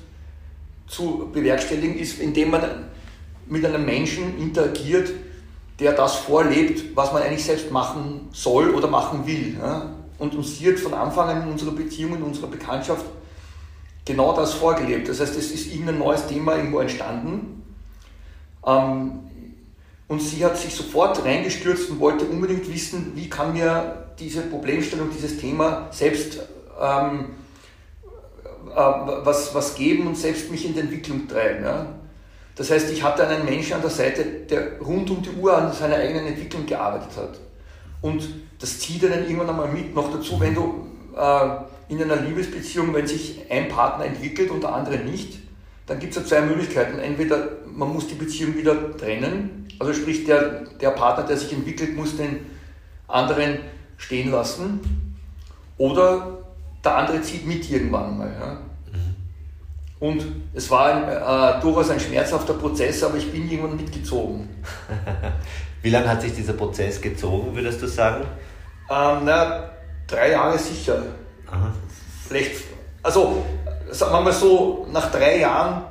zu 0.87 1.31
bewerkstelligen, 1.33 1.99
ist, 1.99 2.21
indem 2.21 2.51
man 2.51 2.63
mit 3.47 3.65
einem 3.65 3.85
Menschen 3.85 4.39
interagiert, 4.39 5.11
der 5.83 5.93
das 5.93 6.15
vorlebt, 6.15 6.97
was 6.97 7.13
man 7.13 7.23
eigentlich 7.23 7.45
selbst 7.45 7.71
machen 7.71 8.29
soll 8.33 8.71
oder 8.71 8.87
machen 8.87 9.27
will. 9.27 9.57
Ja? 9.61 9.91
Und 10.19 10.35
uns 10.35 10.53
hier 10.53 10.79
von 10.79 10.95
Anfang 10.95 11.29
an 11.29 11.43
in 11.43 11.49
unserer 11.49 11.73
Beziehung, 11.73 12.17
in 12.17 12.23
unserer 12.23 12.47
Bekanntschaft 12.47 13.05
genau 14.05 14.33
das 14.35 14.55
vorgelebt. 14.55 15.09
Das 15.09 15.21
heißt, 15.21 15.37
es 15.37 15.51
ist 15.51 15.73
irgendein 15.73 15.99
neues 15.99 16.27
Thema 16.27 16.57
irgendwo 16.57 16.81
entstanden. 16.81 17.65
Ähm, 18.65 19.19
und 20.07 20.21
sie 20.21 20.45
hat 20.45 20.57
sich 20.57 20.75
sofort 20.75 21.25
reingestürzt 21.25 21.91
und 21.91 21.99
wollte 21.99 22.27
unbedingt 22.27 22.73
wissen, 22.73 23.13
wie 23.17 23.29
kann 23.29 23.53
mir 23.53 24.07
diese 24.19 24.43
Problemstellung, 24.43 25.09
dieses 25.11 25.39
Thema 25.39 25.89
selbst 25.91 26.39
ähm, 26.81 27.31
äh, 28.71 28.77
was, 28.77 29.53
was 29.55 29.75
geben 29.75 30.07
und 30.07 30.17
selbst 30.17 30.51
mich 30.51 30.65
in 30.65 30.75
die 30.75 30.81
Entwicklung 30.81 31.27
treiben. 31.27 31.65
Ja? 31.65 31.87
Das 32.55 32.71
heißt, 32.71 32.91
ich 32.93 33.03
hatte 33.03 33.27
einen 33.27 33.45
Menschen 33.45 33.75
an 33.75 33.81
der 33.81 33.91
Seite, 33.91 34.25
der 34.25 34.79
rund 34.81 35.11
um 35.11 35.23
die 35.23 35.31
Uhr 35.31 35.57
an 35.57 35.73
seiner 35.73 35.97
eigenen 35.97 36.27
Entwicklung 36.27 36.67
gearbeitet 36.67 37.17
hat. 37.17 37.41
Und 38.03 38.29
das 38.59 38.79
zieht 38.79 39.05
einen 39.05 39.25
irgendwann 39.25 39.51
einmal 39.51 39.69
mit. 39.69 39.95
Noch 39.95 40.13
dazu, 40.13 40.39
wenn 40.39 40.55
du 40.55 40.87
äh, 41.17 41.93
in 41.93 42.03
einer 42.03 42.17
Liebesbeziehung, 42.17 42.93
wenn 42.95 43.07
sich 43.07 43.41
ein 43.51 43.69
Partner 43.69 44.05
entwickelt 44.05 44.51
und 44.51 44.63
der 44.63 44.75
andere 44.75 44.99
nicht, 44.99 45.39
dann 45.87 45.99
gibt 45.99 46.15
es 46.15 46.23
ja 46.23 46.27
zwei 46.27 46.41
Möglichkeiten. 46.43 46.99
Entweder 46.99 47.49
man 47.67 47.93
muss 47.93 48.07
die 48.09 48.15
Beziehung 48.15 48.57
wieder 48.57 48.97
trennen, 48.97 49.69
also 49.79 49.93
sprich 49.93 50.25
der, 50.25 50.67
der 50.81 50.91
Partner, 50.91 51.25
der 51.25 51.37
sich 51.37 51.53
entwickelt, 51.53 51.97
muss 51.97 52.17
den 52.17 52.47
anderen 53.09 53.59
stehen 53.97 54.31
lassen, 54.31 54.81
oder 55.79 56.39
der 56.85 56.97
andere 56.97 57.23
zieht 57.23 57.47
mit 57.47 57.69
irgendwann 57.71 58.19
mal. 58.19 58.33
Ja. 58.39 58.59
Und 60.03 60.27
es 60.53 60.69
war 60.69 60.87
ein, 60.87 61.05
äh, 61.05 61.61
durchaus 61.63 61.91
ein 61.91 62.01
schmerzhafter 62.01 62.55
Prozess, 62.55 63.05
aber 63.05 63.19
ich 63.19 63.31
bin 63.31 63.49
irgendwann 63.49 63.77
mitgezogen. 63.77 64.49
Wie 65.83 65.91
lange 65.91 66.09
hat 66.09 66.23
sich 66.23 66.35
dieser 66.35 66.55
Prozess 66.55 67.01
gezogen, 67.01 67.55
würdest 67.55 67.81
du 67.81 67.87
sagen? 67.87 68.25
Ähm, 68.91 69.19
na, 69.25 69.71
drei 70.09 70.33
Jahre 70.33 70.59
sicher. 70.59 71.05
Aha. 71.49 71.73
Vielleicht, 72.27 72.65
also 73.01 73.45
sagen 73.93 74.13
wir 74.13 74.21
mal 74.23 74.33
so, 74.33 74.89
nach 74.91 75.09
drei 75.13 75.39
Jahren 75.39 75.85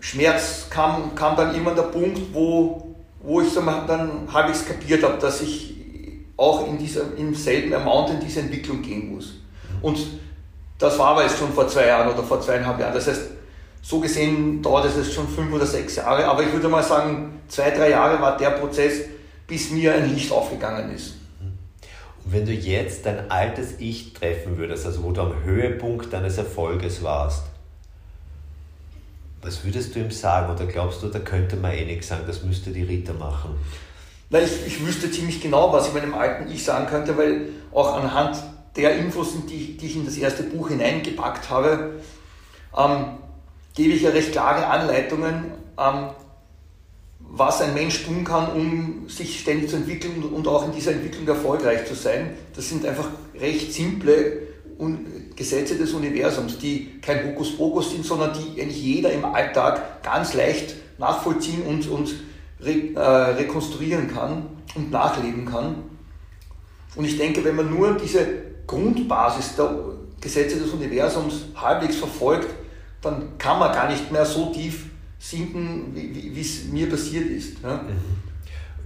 Schmerz 0.00 0.66
kam, 0.68 1.14
kam 1.14 1.36
dann 1.36 1.54
immer 1.54 1.76
der 1.76 1.82
Punkt, 1.82 2.18
wo, 2.34 2.92
wo 3.22 3.40
ich 3.40 3.54
dann 3.54 4.26
halbwegs 4.34 4.66
kapiert 4.66 5.04
habe, 5.04 5.18
dass 5.18 5.42
ich 5.42 5.76
auch 6.36 6.66
in 6.66 6.76
dieser, 6.76 7.02
im 7.16 7.36
selben 7.36 7.72
Amount 7.72 8.10
in 8.10 8.18
diese 8.18 8.40
Entwicklung 8.40 8.82
gehen 8.82 9.14
muss. 9.14 9.34
Und 9.80 9.96
das 10.78 10.98
war 10.98 11.08
aber 11.08 11.24
jetzt 11.24 11.38
schon 11.38 11.52
vor 11.52 11.66
zwei 11.68 11.86
Jahren 11.86 12.12
oder 12.12 12.22
vor 12.22 12.40
zweieinhalb 12.40 12.78
Jahren. 12.78 12.94
Das 12.94 13.08
heißt, 13.08 13.22
so 13.82 14.00
gesehen 14.00 14.62
dauert 14.62 14.86
es 14.86 14.96
jetzt 14.96 15.12
schon 15.12 15.28
fünf 15.28 15.52
oder 15.52 15.66
sechs 15.66 15.96
Jahre, 15.96 16.24
aber 16.26 16.42
ich 16.42 16.52
würde 16.52 16.68
mal 16.68 16.82
sagen, 16.82 17.40
zwei, 17.48 17.70
drei 17.70 17.90
Jahre 17.90 18.20
war 18.20 18.36
der 18.36 18.50
Prozess, 18.50 19.00
bis 19.46 19.70
mir 19.70 19.94
ein 19.94 20.14
Licht 20.14 20.30
aufgegangen 20.30 20.94
ist. 20.94 21.14
Wenn 22.24 22.44
du 22.44 22.52
jetzt 22.52 23.06
dein 23.06 23.30
altes 23.30 23.74
Ich 23.78 24.12
treffen 24.12 24.58
würdest, 24.58 24.84
also 24.84 25.02
wo 25.02 25.12
du 25.12 25.22
am 25.22 25.42
Höhepunkt 25.44 26.12
deines 26.12 26.36
Erfolges 26.36 27.02
warst, 27.02 27.44
was 29.40 29.64
würdest 29.64 29.94
du 29.94 30.00
ihm 30.00 30.10
sagen? 30.10 30.52
Oder 30.52 30.66
glaubst 30.66 31.02
du, 31.02 31.08
da 31.08 31.20
könnte 31.20 31.56
man 31.56 31.72
eh 31.72 31.84
nichts 31.84 32.08
sagen, 32.08 32.24
das 32.26 32.42
müsste 32.42 32.70
die 32.70 32.82
Rita 32.82 33.12
machen? 33.12 33.56
Na, 34.30 34.40
ich, 34.40 34.66
ich 34.66 34.84
wüsste 34.86 35.10
ziemlich 35.10 35.40
genau, 35.40 35.72
was 35.72 35.88
ich 35.88 35.94
meinem 35.94 36.12
alten 36.12 36.50
Ich 36.52 36.64
sagen 36.64 36.86
könnte, 36.86 37.16
weil 37.16 37.48
auch 37.72 37.96
anhand 37.96 38.36
der 38.78 38.96
Infos, 38.96 39.34
die, 39.50 39.76
die 39.76 39.86
ich 39.86 39.96
in 39.96 40.06
das 40.06 40.16
erste 40.16 40.44
Buch 40.44 40.68
hineingepackt 40.68 41.50
habe, 41.50 42.00
ähm, 42.76 43.04
gebe 43.74 43.92
ich 43.92 44.02
ja 44.02 44.10
recht 44.10 44.32
klare 44.32 44.66
Anleitungen, 44.66 45.52
ähm, 45.78 46.10
was 47.18 47.60
ein 47.60 47.74
Mensch 47.74 48.04
tun 48.04 48.24
kann, 48.24 48.52
um 48.52 49.08
sich 49.08 49.40
ständig 49.40 49.68
zu 49.68 49.76
entwickeln 49.76 50.22
und 50.22 50.48
auch 50.48 50.64
in 50.64 50.72
dieser 50.72 50.92
Entwicklung 50.92 51.26
erfolgreich 51.28 51.86
zu 51.86 51.94
sein. 51.94 52.30
Das 52.54 52.68
sind 52.68 52.86
einfach 52.86 53.08
recht 53.38 53.74
simple 53.74 54.48
Gesetze 55.34 55.76
des 55.76 55.92
Universums, 55.92 56.58
die 56.58 57.00
kein 57.00 57.26
Hokuspokus 57.26 57.90
sind, 57.90 58.04
sondern 58.04 58.32
die 58.32 58.62
eigentlich 58.62 58.82
jeder 58.82 59.12
im 59.12 59.24
Alltag 59.24 60.02
ganz 60.02 60.34
leicht 60.34 60.76
nachvollziehen 60.98 61.62
und, 61.62 61.88
und 61.88 62.14
re, 62.60 62.94
äh, 62.94 63.00
rekonstruieren 63.00 64.08
kann 64.08 64.46
und 64.76 64.90
nachleben 64.90 65.44
kann. 65.44 65.82
Und 66.96 67.04
ich 67.04 67.18
denke, 67.18 67.44
wenn 67.44 67.56
man 67.56 67.70
nur 67.70 67.94
diese 67.94 68.47
Grundbasis 68.68 69.56
der, 69.56 69.74
Gesetze 70.20 70.58
des 70.58 70.70
Universums 70.70 71.46
halbwegs 71.54 71.96
verfolgt, 71.96 72.48
dann 73.00 73.38
kann 73.38 73.58
man 73.58 73.72
gar 73.72 73.88
nicht 73.88 74.10
mehr 74.10 74.24
so 74.24 74.52
tief 74.52 74.86
sinken, 75.18 75.92
wie 75.94 76.40
es 76.40 76.64
mir 76.64 76.88
passiert 76.88 77.30
ist. 77.30 77.62
Ja? 77.62 77.80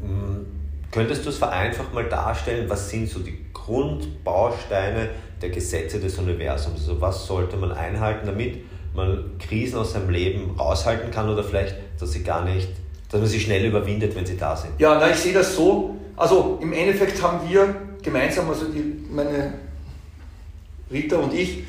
Mhm. 0.01 0.07
Mm, 0.07 0.47
könntest 0.91 1.25
du 1.25 1.31
es 1.31 1.39
vereinfacht 1.39 1.95
mal 1.95 2.05
darstellen, 2.05 2.69
was 2.69 2.91
sind 2.91 3.09
so 3.09 3.21
die 3.21 3.47
Grundbausteine 3.53 5.11
der 5.41 5.51
Gesetze 5.51 6.01
des 6.01 6.19
Universums? 6.19 6.81
Also 6.81 7.01
was 7.01 7.27
sollte 7.27 7.57
man 7.57 7.73
einhalten, 7.73 8.27
damit 8.27 8.65
man 8.95 9.39
Krisen 9.39 9.79
aus 9.79 9.93
seinem 9.93 10.11
Leben 10.11 10.55
raushalten 10.59 11.11
kann 11.11 11.29
oder 11.29 11.43
vielleicht, 11.43 11.77
dass 11.99 12.13
sie 12.13 12.23
gar 12.23 12.45
nicht, 12.45 12.69
dass 13.11 13.21
man 13.21 13.29
sie 13.29 13.41
schnell 13.41 13.65
überwindet, 13.65 14.15
wenn 14.15 14.27
sie 14.27 14.37
da 14.37 14.55
sind? 14.55 14.73
Ja, 14.79 14.99
na, 14.99 15.11
ich 15.11 15.17
sehe 15.17 15.33
das 15.33 15.57
so. 15.57 15.97
Also 16.17 16.59
im 16.61 16.73
Endeffekt 16.73 17.23
haben 17.23 17.49
wir 17.49 17.75
gemeinsam, 18.03 18.49
also 18.51 18.67
die, 18.67 18.83
meine 19.11 19.55
Rita 20.93 21.17
und 21.17 21.35
ich, 21.35 21.65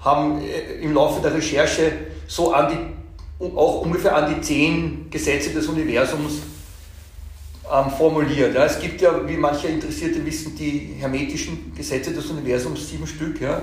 haben 0.00 0.40
äh, 0.42 0.82
im 0.82 0.94
Laufe 0.94 1.20
der 1.20 1.34
Recherche 1.34 1.92
so 2.26 2.52
an 2.52 2.72
die, 3.40 3.46
auch 3.56 3.82
ungefähr 3.82 4.16
an 4.16 4.34
die 4.34 4.40
zehn 4.40 5.06
Gesetze 5.10 5.50
des 5.50 5.66
Universums 5.66 6.42
ähm, 7.72 7.90
formuliert. 7.90 8.54
Ja. 8.54 8.64
Es 8.64 8.80
gibt 8.80 9.00
ja, 9.00 9.26
wie 9.26 9.36
manche 9.36 9.68
Interessierte 9.68 10.24
wissen, 10.24 10.56
die 10.56 10.94
hermetischen 10.98 11.72
Gesetze 11.74 12.12
des 12.12 12.26
Universums, 12.26 12.88
sieben 12.88 13.06
Stück, 13.06 13.40
ja, 13.40 13.62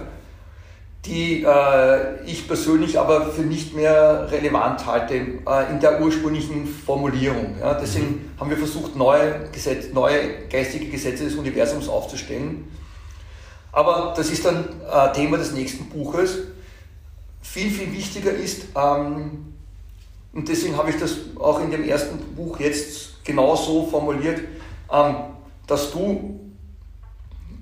die 1.05 1.43
äh, 1.43 2.23
ich 2.25 2.47
persönlich 2.47 2.99
aber 2.99 3.31
für 3.31 3.41
nicht 3.41 3.73
mehr 3.73 4.27
relevant 4.31 4.85
halte 4.85 5.15
äh, 5.15 5.71
in 5.71 5.79
der 5.79 6.01
ursprünglichen 6.01 6.67
Formulierung. 6.67 7.55
Ja. 7.59 7.73
Deswegen 7.73 8.07
mhm. 8.07 8.39
haben 8.39 8.49
wir 8.49 8.57
versucht, 8.57 8.95
neue, 8.95 9.49
Gesetz, 9.51 9.93
neue 9.93 10.47
geistige 10.49 10.87
Gesetze 10.87 11.23
des 11.23 11.35
Universums 11.35 11.87
aufzustellen. 11.87 12.65
Aber 13.71 14.13
das 14.15 14.29
ist 14.29 14.45
dann 14.45 14.65
äh, 14.91 15.13
Thema 15.13 15.38
des 15.38 15.51
nächsten 15.51 15.85
Buches. 15.89 16.38
Viel, 17.41 17.69
viel 17.69 17.91
wichtiger 17.91 18.31
ist, 18.31 18.65
ähm, 18.75 19.49
und 20.33 20.47
deswegen 20.47 20.77
habe 20.77 20.91
ich 20.91 20.97
das 20.97 21.15
auch 21.39 21.59
in 21.61 21.71
dem 21.71 21.83
ersten 21.83 22.17
Buch 22.35 22.59
jetzt 22.59 23.23
genauso 23.23 23.88
formuliert, 23.88 24.41
ähm, 24.91 25.15
dass 25.65 25.91
du 25.91 26.39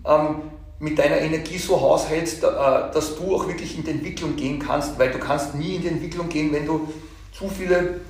ähm, 0.05 0.35
mit 0.79 0.99
deiner 0.99 1.17
Energie 1.17 1.57
so 1.57 1.79
haushältst, 1.79 2.43
äh, 2.43 2.47
dass 2.93 3.15
du 3.15 3.35
auch 3.35 3.47
wirklich 3.47 3.77
in 3.77 3.83
die 3.83 3.91
Entwicklung 3.91 4.35
gehen 4.35 4.59
kannst, 4.59 4.99
weil 4.99 5.11
du 5.11 5.19
kannst 5.19 5.55
nie 5.55 5.75
in 5.75 5.81
die 5.81 5.87
Entwicklung 5.87 6.29
gehen, 6.29 6.51
wenn 6.51 6.65
du 6.65 6.93
zu 7.31 7.49
viele 7.49 8.01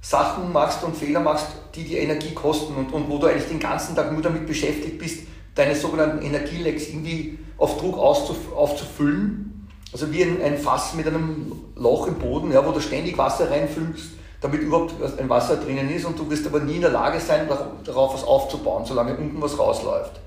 Sachen 0.00 0.52
machst 0.52 0.84
und 0.84 0.96
Fehler 0.96 1.20
machst, 1.20 1.46
die 1.74 1.84
dir 1.84 2.00
Energie 2.00 2.34
kosten 2.34 2.74
und, 2.76 2.92
und 2.92 3.08
wo 3.08 3.18
du 3.18 3.26
eigentlich 3.26 3.48
den 3.48 3.58
ganzen 3.58 3.96
Tag 3.96 4.12
nur 4.12 4.22
damit 4.22 4.46
beschäftigt 4.46 4.98
bist, 4.98 5.20
deine 5.56 5.74
sogenannten 5.74 6.24
Energielecks 6.24 6.88
irgendwie 6.88 7.38
auf 7.58 7.78
Druck 7.78 7.98
aufzufüllen. 7.98 9.68
Also 9.92 10.12
wie 10.12 10.22
ein, 10.22 10.42
ein, 10.42 10.58
Fass 10.58 10.94
mit 10.94 11.06
einem 11.06 11.52
Loch 11.74 12.06
im 12.06 12.16
Boden, 12.16 12.52
ja, 12.52 12.64
wo 12.64 12.70
du 12.70 12.80
ständig 12.80 13.16
Wasser 13.16 13.50
reinfüllst, 13.50 14.10
damit 14.40 14.60
überhaupt 14.60 14.94
ein 15.18 15.28
Wasser 15.28 15.56
drinnen 15.56 15.90
ist 15.90 16.04
und 16.04 16.18
du 16.18 16.28
wirst 16.30 16.46
aber 16.46 16.60
nie 16.60 16.76
in 16.76 16.82
der 16.82 16.90
Lage 16.90 17.18
sein, 17.18 17.48
darauf 17.84 18.14
was 18.14 18.24
aufzubauen, 18.24 18.84
solange 18.84 19.16
unten 19.16 19.40
was 19.40 19.58
rausläuft. 19.58 20.20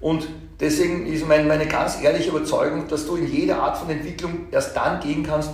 Und 0.00 0.26
deswegen 0.58 1.06
ist 1.06 1.28
mein, 1.28 1.46
meine 1.46 1.66
ganz 1.66 2.02
ehrliche 2.02 2.30
Überzeugung, 2.30 2.88
dass 2.88 3.06
du 3.06 3.16
in 3.16 3.30
jeder 3.30 3.62
Art 3.62 3.76
von 3.76 3.90
Entwicklung 3.90 4.46
erst 4.50 4.74
dann 4.74 5.00
gehen 5.00 5.22
kannst, 5.22 5.50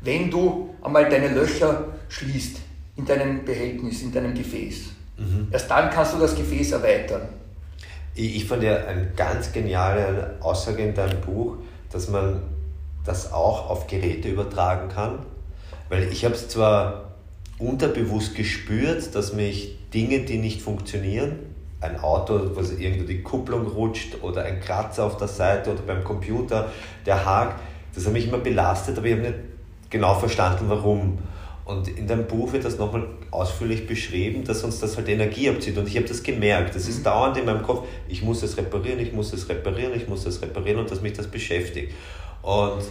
wenn 0.00 0.30
du 0.30 0.74
einmal 0.80 1.10
deine 1.10 1.28
Löcher 1.28 1.84
schließt 2.08 2.56
in 2.96 3.04
deinem 3.04 3.44
Behältnis, 3.44 4.00
in 4.00 4.12
deinem 4.12 4.32
Gefäß. 4.32 4.84
Mhm. 5.18 5.48
Erst 5.50 5.70
dann 5.70 5.90
kannst 5.90 6.14
du 6.14 6.18
das 6.18 6.34
Gefäß 6.34 6.72
erweitern. 6.72 7.28
Ich, 8.14 8.36
ich 8.36 8.44
fand 8.44 8.62
ja 8.62 8.76
eine 8.86 9.08
ganz 9.16 9.52
geniale 9.52 10.36
Aussage 10.40 10.82
in 10.82 10.94
deinem 10.94 11.20
Buch, 11.20 11.56
dass 11.90 12.08
man 12.08 12.42
das 13.04 13.32
auch 13.32 13.70
auf 13.70 13.86
Geräte 13.86 14.28
übertragen 14.28 14.88
kann. 14.88 15.20
Weil 15.88 16.04
ich 16.04 16.24
habe 16.24 16.34
es 16.34 16.48
zwar 16.48 17.12
unterbewusst 17.58 18.34
gespürt, 18.34 19.14
dass 19.14 19.32
mich 19.32 19.76
Dinge, 19.92 20.20
die 20.20 20.38
nicht 20.38 20.62
funktionieren, 20.62 21.38
ein 21.80 22.00
Auto, 22.00 22.54
wo 22.54 22.60
irgendwo 22.60 23.04
die 23.04 23.22
Kupplung 23.22 23.66
rutscht 23.66 24.22
oder 24.22 24.44
ein 24.44 24.60
Kratzer 24.60 25.04
auf 25.04 25.16
der 25.16 25.28
Seite 25.28 25.72
oder 25.72 25.82
beim 25.82 26.04
Computer, 26.04 26.70
der 27.04 27.24
Haken, 27.24 27.54
das 27.94 28.06
hat 28.06 28.12
mich 28.12 28.28
immer 28.28 28.38
belastet, 28.38 28.96
aber 28.96 29.06
ich 29.06 29.14
habe 29.14 29.22
nicht 29.22 29.38
genau 29.90 30.14
verstanden, 30.14 30.64
warum. 30.68 31.18
Und 31.64 31.88
in 31.88 32.06
deinem 32.06 32.26
Buch 32.26 32.52
wird 32.52 32.64
das 32.64 32.78
nochmal 32.78 33.06
ausführlich 33.32 33.86
beschrieben, 33.86 34.44
dass 34.44 34.62
uns 34.62 34.78
das 34.78 34.96
halt 34.96 35.08
Energie 35.08 35.48
abzieht. 35.48 35.76
Und 35.78 35.88
ich 35.88 35.96
habe 35.96 36.06
das 36.06 36.22
gemerkt. 36.22 36.76
Das 36.76 36.86
ist 36.86 37.00
mhm. 37.00 37.04
dauernd 37.04 37.36
in 37.38 37.46
meinem 37.46 37.62
Kopf, 37.62 37.88
ich 38.06 38.22
muss 38.22 38.42
es 38.42 38.56
reparieren, 38.56 39.00
ich 39.00 39.12
muss 39.12 39.32
es 39.32 39.48
reparieren, 39.48 39.92
ich 39.96 40.06
muss 40.06 40.24
es 40.26 40.40
reparieren 40.40 40.78
und 40.78 40.90
dass 40.90 41.00
mich 41.00 41.14
das 41.14 41.26
beschäftigt. 41.26 41.92
Und 42.42 42.82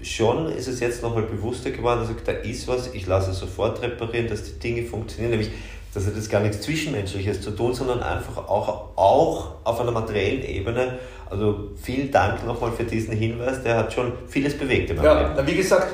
schon 0.00 0.46
ist 0.52 0.68
es 0.68 0.80
jetzt 0.80 1.02
nochmal 1.02 1.24
bewusster 1.24 1.72
geworden, 1.72 2.00
dass 2.00 2.10
ich, 2.10 2.22
da 2.24 2.32
ist 2.32 2.68
was, 2.68 2.94
ich 2.94 3.06
lasse 3.06 3.32
es 3.32 3.38
sofort 3.40 3.82
reparieren, 3.82 4.28
dass 4.28 4.44
die 4.44 4.58
Dinge 4.60 4.84
funktionieren. 4.84 5.32
Nämlich, 5.32 5.50
das 5.92 6.06
hat 6.06 6.14
jetzt 6.14 6.30
gar 6.30 6.40
nichts 6.40 6.60
Zwischenmenschliches 6.60 7.40
zu 7.40 7.50
tun, 7.50 7.74
sondern 7.74 8.00
einfach 8.00 8.36
auch, 8.36 8.96
auch 8.96 9.54
auf 9.64 9.80
einer 9.80 9.90
materiellen 9.90 10.44
Ebene. 10.44 10.98
Also 11.28 11.70
vielen 11.82 12.12
Dank 12.12 12.46
nochmal 12.46 12.70
für 12.70 12.84
diesen 12.84 13.16
Hinweis, 13.16 13.62
der 13.62 13.76
hat 13.76 13.92
schon 13.92 14.12
vieles 14.28 14.56
bewegt 14.56 14.90
in 14.90 14.96
meinem 14.96 15.04
ja, 15.04 15.32
Leben. 15.34 15.46
Wie 15.48 15.56
gesagt, 15.56 15.92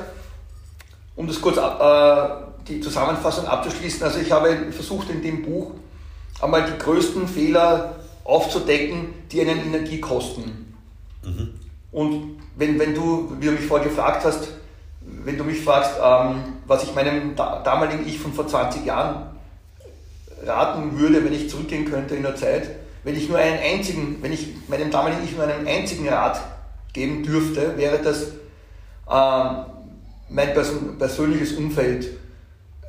um 1.15 1.25
das 1.27 1.41
kurz 1.41 1.57
äh, 1.57 2.50
die 2.67 2.79
Zusammenfassung 2.79 3.45
abzuschließen, 3.45 4.03
also 4.03 4.19
ich 4.19 4.31
habe 4.31 4.71
versucht 4.71 5.09
in 5.09 5.21
dem 5.21 5.43
Buch 5.43 5.71
einmal 6.41 6.65
die 6.65 6.77
größten 6.77 7.27
Fehler 7.27 7.95
aufzudecken, 8.23 9.13
die 9.31 9.41
einen 9.41 9.65
Energie 9.65 9.99
kosten. 9.99 10.75
Mhm. 11.23 11.49
Und 11.91 12.39
wenn, 12.55 12.79
wenn 12.79 12.93
du, 12.93 13.35
wie 13.39 13.47
du 13.47 13.51
mich 13.53 13.65
vorher 13.65 13.87
gefragt 13.87 14.23
hast, 14.23 14.47
wenn 15.01 15.37
du 15.37 15.43
mich 15.43 15.61
fragst, 15.61 15.93
ähm, 16.03 16.43
was 16.67 16.83
ich 16.83 16.95
meinem 16.95 17.35
damaligen 17.35 18.07
Ich 18.07 18.19
von 18.19 18.33
vor 18.33 18.47
20 18.47 18.85
Jahren 18.85 19.23
raten 20.45 20.99
würde, 20.99 21.23
wenn 21.23 21.33
ich 21.33 21.49
zurückgehen 21.49 21.85
könnte 21.85 22.15
in 22.15 22.23
der 22.23 22.35
Zeit, 22.35 22.69
wenn 23.03 23.15
ich 23.15 23.29
nur 23.29 23.37
einen 23.37 23.59
einzigen, 23.59 24.17
wenn 24.21 24.31
ich 24.31 24.49
meinem 24.67 24.91
damaligen 24.91 25.23
Ich 25.23 25.35
nur 25.35 25.45
einen 25.45 25.67
einzigen 25.67 26.07
Rat 26.07 26.39
geben 26.93 27.23
dürfte, 27.23 27.77
wäre 27.77 27.99
das, 27.99 28.27
ähm, 29.09 29.65
mein 30.29 30.53
persönliches 30.53 31.53
Umfeld 31.53 32.07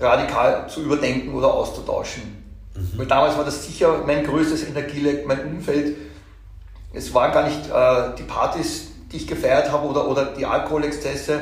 radikal 0.03 0.69
zu 0.69 0.83
überdenken 0.83 1.35
oder 1.35 1.53
auszutauschen. 1.53 2.23
Mhm. 2.75 2.99
Weil 2.99 3.07
damals 3.07 3.37
war 3.37 3.45
das 3.45 3.65
sicher 3.65 4.03
mein 4.07 4.25
größtes 4.25 4.69
Energieleck, 4.69 5.27
mein 5.27 5.45
Umfeld. 5.47 5.97
Es 6.93 7.13
waren 7.15 7.33
gar 7.33 7.45
nicht 7.45 7.67
äh, 7.71 8.17
die 8.19 8.25
Partys, 8.25 8.89
die 9.11 9.17
ich 9.17 9.27
gefeiert 9.27 9.71
habe 9.71 9.87
oder, 9.87 10.09
oder 10.09 10.27
die 10.27 10.45
Alkoholexzesse. 10.45 11.41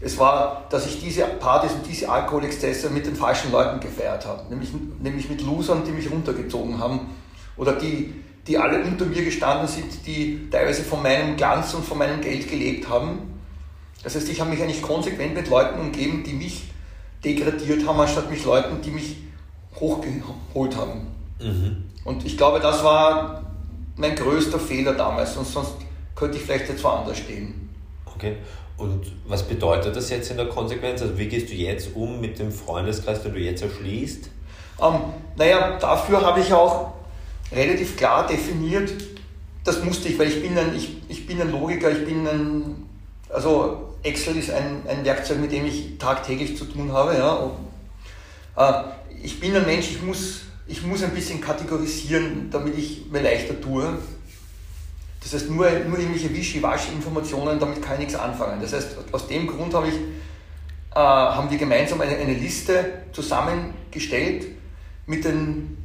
Es 0.00 0.18
war, 0.18 0.66
dass 0.70 0.86
ich 0.86 1.00
diese 1.00 1.24
Partys 1.24 1.72
und 1.72 1.86
diese 1.86 2.08
Alkoholexzesse 2.08 2.88
mit 2.90 3.06
den 3.06 3.16
falschen 3.16 3.52
Leuten 3.52 3.80
gefeiert 3.80 4.26
habe. 4.26 4.42
Nämlich, 4.48 4.70
nämlich 5.00 5.28
mit 5.28 5.42
Losern, 5.42 5.84
die 5.84 5.90
mich 5.90 6.10
runtergezogen 6.10 6.78
haben. 6.78 7.14
Oder 7.56 7.72
die, 7.72 8.14
die 8.46 8.56
alle 8.56 8.82
unter 8.82 9.04
mir 9.04 9.22
gestanden 9.22 9.68
sind, 9.68 10.06
die 10.06 10.48
teilweise 10.50 10.82
von 10.82 11.02
meinem 11.02 11.36
Glanz 11.36 11.74
und 11.74 11.84
von 11.84 11.98
meinem 11.98 12.20
Geld 12.20 12.48
gelebt 12.48 12.88
haben 12.88 13.30
das 14.02 14.14
heißt, 14.14 14.28
ich 14.30 14.40
habe 14.40 14.50
mich 14.50 14.62
eigentlich 14.62 14.82
konsequent 14.82 15.34
mit 15.34 15.48
Leuten 15.48 15.78
umgeben, 15.78 16.22
die 16.24 16.32
mich 16.32 16.69
degradiert 17.24 17.86
haben, 17.86 18.00
anstatt 18.00 18.30
mich 18.30 18.44
Leuten, 18.44 18.80
die 18.82 18.90
mich 18.90 19.16
hochgeholt 19.78 20.76
haben. 20.76 21.06
Mhm. 21.40 21.84
Und 22.04 22.24
ich 22.24 22.36
glaube, 22.36 22.60
das 22.60 22.82
war 22.82 23.44
mein 23.96 24.16
größter 24.16 24.58
Fehler 24.58 24.94
damals, 24.94 25.34
sonst, 25.34 25.52
sonst 25.52 25.72
könnte 26.14 26.38
ich 26.38 26.42
vielleicht 26.42 26.68
jetzt 26.68 26.82
woanders 26.82 27.18
stehen. 27.18 27.68
Okay. 28.06 28.36
Und 28.76 29.12
was 29.26 29.42
bedeutet 29.42 29.94
das 29.94 30.08
jetzt 30.08 30.30
in 30.30 30.38
der 30.38 30.48
Konsequenz? 30.48 31.02
Also 31.02 31.18
wie 31.18 31.26
gehst 31.26 31.50
du 31.50 31.54
jetzt 31.54 31.90
um 31.94 32.18
mit 32.18 32.38
dem 32.38 32.50
Freundeskreis, 32.50 33.22
den 33.22 33.34
du 33.34 33.38
jetzt 33.38 33.62
erschließt? 33.62 34.30
Ähm, 34.80 34.94
naja, 35.36 35.78
dafür 35.78 36.22
habe 36.22 36.40
ich 36.40 36.50
auch 36.52 36.92
relativ 37.52 37.96
klar 37.96 38.26
definiert, 38.26 38.90
das 39.64 39.84
musste 39.84 40.08
ich, 40.08 40.18
weil 40.18 40.28
ich 40.28 40.42
bin 40.42 40.56
ein, 40.56 40.74
ich, 40.74 40.96
ich 41.08 41.26
bin 41.26 41.40
ein 41.40 41.50
Logiker, 41.52 41.90
ich 41.90 42.04
bin 42.06 42.26
ein, 42.26 42.88
also 43.28 43.89
Excel 44.02 44.36
ist 44.36 44.50
ein, 44.50 44.82
ein 44.88 45.04
Werkzeug, 45.04 45.40
mit 45.40 45.52
dem 45.52 45.66
ich 45.66 45.98
tagtäglich 45.98 46.56
zu 46.56 46.64
tun 46.64 46.92
habe. 46.92 47.14
Ja. 47.14 47.50
Äh, 48.56 48.84
ich 49.22 49.40
bin 49.40 49.54
ein 49.54 49.66
Mensch, 49.66 49.90
ich 49.90 50.02
muss, 50.02 50.42
ich 50.66 50.82
muss 50.82 51.02
ein 51.02 51.10
bisschen 51.10 51.40
kategorisieren, 51.40 52.50
damit 52.50 52.78
ich 52.78 53.06
mir 53.10 53.20
leichter 53.20 53.60
tue. 53.60 53.98
Das 55.22 55.34
heißt, 55.34 55.50
nur, 55.50 55.68
nur 55.70 55.98
irgendwelche 55.98 56.34
Wischiwaschi-Informationen, 56.34 57.60
damit 57.60 57.82
kann 57.82 57.94
ich 57.94 58.00
nichts 58.00 58.14
anfangen. 58.14 58.60
Das 58.62 58.72
heißt, 58.72 58.96
aus 59.12 59.26
dem 59.28 59.46
Grund 59.46 59.74
habe 59.74 59.88
ich, 59.88 59.94
äh, 59.94 60.98
haben 60.98 61.50
wir 61.50 61.58
gemeinsam 61.58 62.00
eine, 62.00 62.16
eine 62.16 62.34
Liste 62.34 63.02
zusammengestellt 63.12 64.46
mit 65.06 65.24
den 65.24 65.76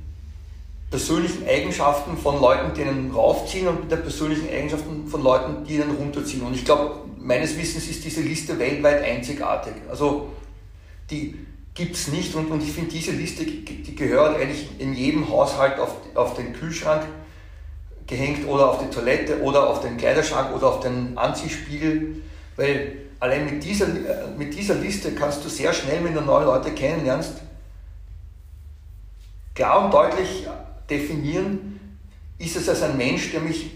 persönlichen 0.89 1.45
Eigenschaften 1.45 2.15
von 2.15 2.39
Leuten, 2.39 2.73
die 2.73 2.83
einen 2.83 3.11
raufziehen 3.11 3.67
und 3.67 3.81
mit 3.81 3.91
den 3.91 4.01
persönlichen 4.01 4.47
Eigenschaften 4.49 5.07
von 5.07 5.21
Leuten, 5.21 5.65
die 5.65 5.81
einen 5.81 5.95
runterziehen. 5.95 6.43
Und 6.43 6.55
ich 6.55 6.63
glaube, 6.63 7.01
meines 7.25 7.57
Wissens 7.57 7.87
ist 7.87 8.05
diese 8.05 8.21
Liste 8.21 8.57
weltweit 8.59 9.03
einzigartig. 9.03 9.73
Also 9.89 10.29
die 11.09 11.35
gibt 11.73 11.95
es 11.95 12.07
nicht 12.07 12.35
und, 12.35 12.49
und 12.51 12.63
ich 12.63 12.71
finde, 12.71 12.91
diese 12.91 13.11
Liste, 13.11 13.43
die 13.43 13.95
gehört 13.95 14.37
eigentlich 14.37 14.69
in 14.79 14.93
jedem 14.93 15.27
Haushalt 15.27 15.79
auf, 15.79 15.95
auf 16.13 16.35
den 16.35 16.53
Kühlschrank, 16.53 17.03
gehängt 18.07 18.47
oder 18.47 18.69
auf 18.69 18.79
die 18.79 18.93
Toilette 18.93 19.41
oder 19.41 19.67
auf 19.67 19.81
den 19.81 19.97
Kleiderschrank 19.97 20.55
oder 20.55 20.67
auf 20.67 20.79
den 20.81 21.17
Anziehspiegel, 21.17 22.21
weil 22.55 22.97
allein 23.19 23.45
mit 23.45 23.63
dieser, 23.63 23.87
mit 24.37 24.53
dieser 24.55 24.75
Liste 24.75 25.11
kannst 25.13 25.43
du 25.43 25.49
sehr 25.49 25.73
schnell, 25.73 26.03
wenn 26.03 26.13
du 26.13 26.21
neue 26.21 26.45
Leute 26.45 26.71
kennenlernst, 26.71 27.41
klar 29.55 29.85
und 29.85 29.93
deutlich 29.93 30.47
definieren, 30.89 31.97
ist 32.37 32.55
es 32.55 32.69
als 32.69 32.83
ein 32.83 32.95
Mensch, 32.97 33.31
der 33.31 33.41
mich 33.41 33.75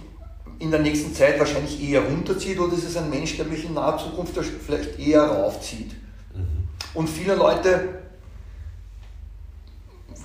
in 0.59 0.69
der 0.71 0.81
nächsten 0.81 1.13
Zeit 1.15 1.39
wahrscheinlich 1.39 1.81
eher 1.81 2.01
runterzieht 2.01 2.59
oder 2.59 2.73
ist 2.73 2.83
es 2.83 2.97
ein 2.97 3.09
Mensch, 3.09 3.37
der 3.37 3.45
mich 3.45 3.63
in 3.65 3.73
naher 3.73 3.97
Zukunft 3.97 4.37
vielleicht 4.65 4.99
eher 4.99 5.23
raufzieht. 5.23 5.93
Mhm. 6.35 6.67
Und 6.93 7.09
viele 7.09 7.35
Leute, 7.35 8.01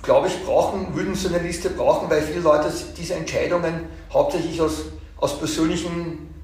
glaube 0.01 0.27
ich, 0.27 0.43
brauchen, 0.43 0.93
würden 0.93 1.15
so 1.15 1.29
eine 1.29 1.39
Liste 1.39 1.69
brauchen, 1.69 2.09
weil 2.09 2.21
viele 2.21 2.41
Leute 2.41 2.69
diese 2.97 3.13
Entscheidungen 3.15 3.85
hauptsächlich 4.11 4.59
aus, 4.61 4.81
aus 5.17 5.39
persönlichen 5.39 6.35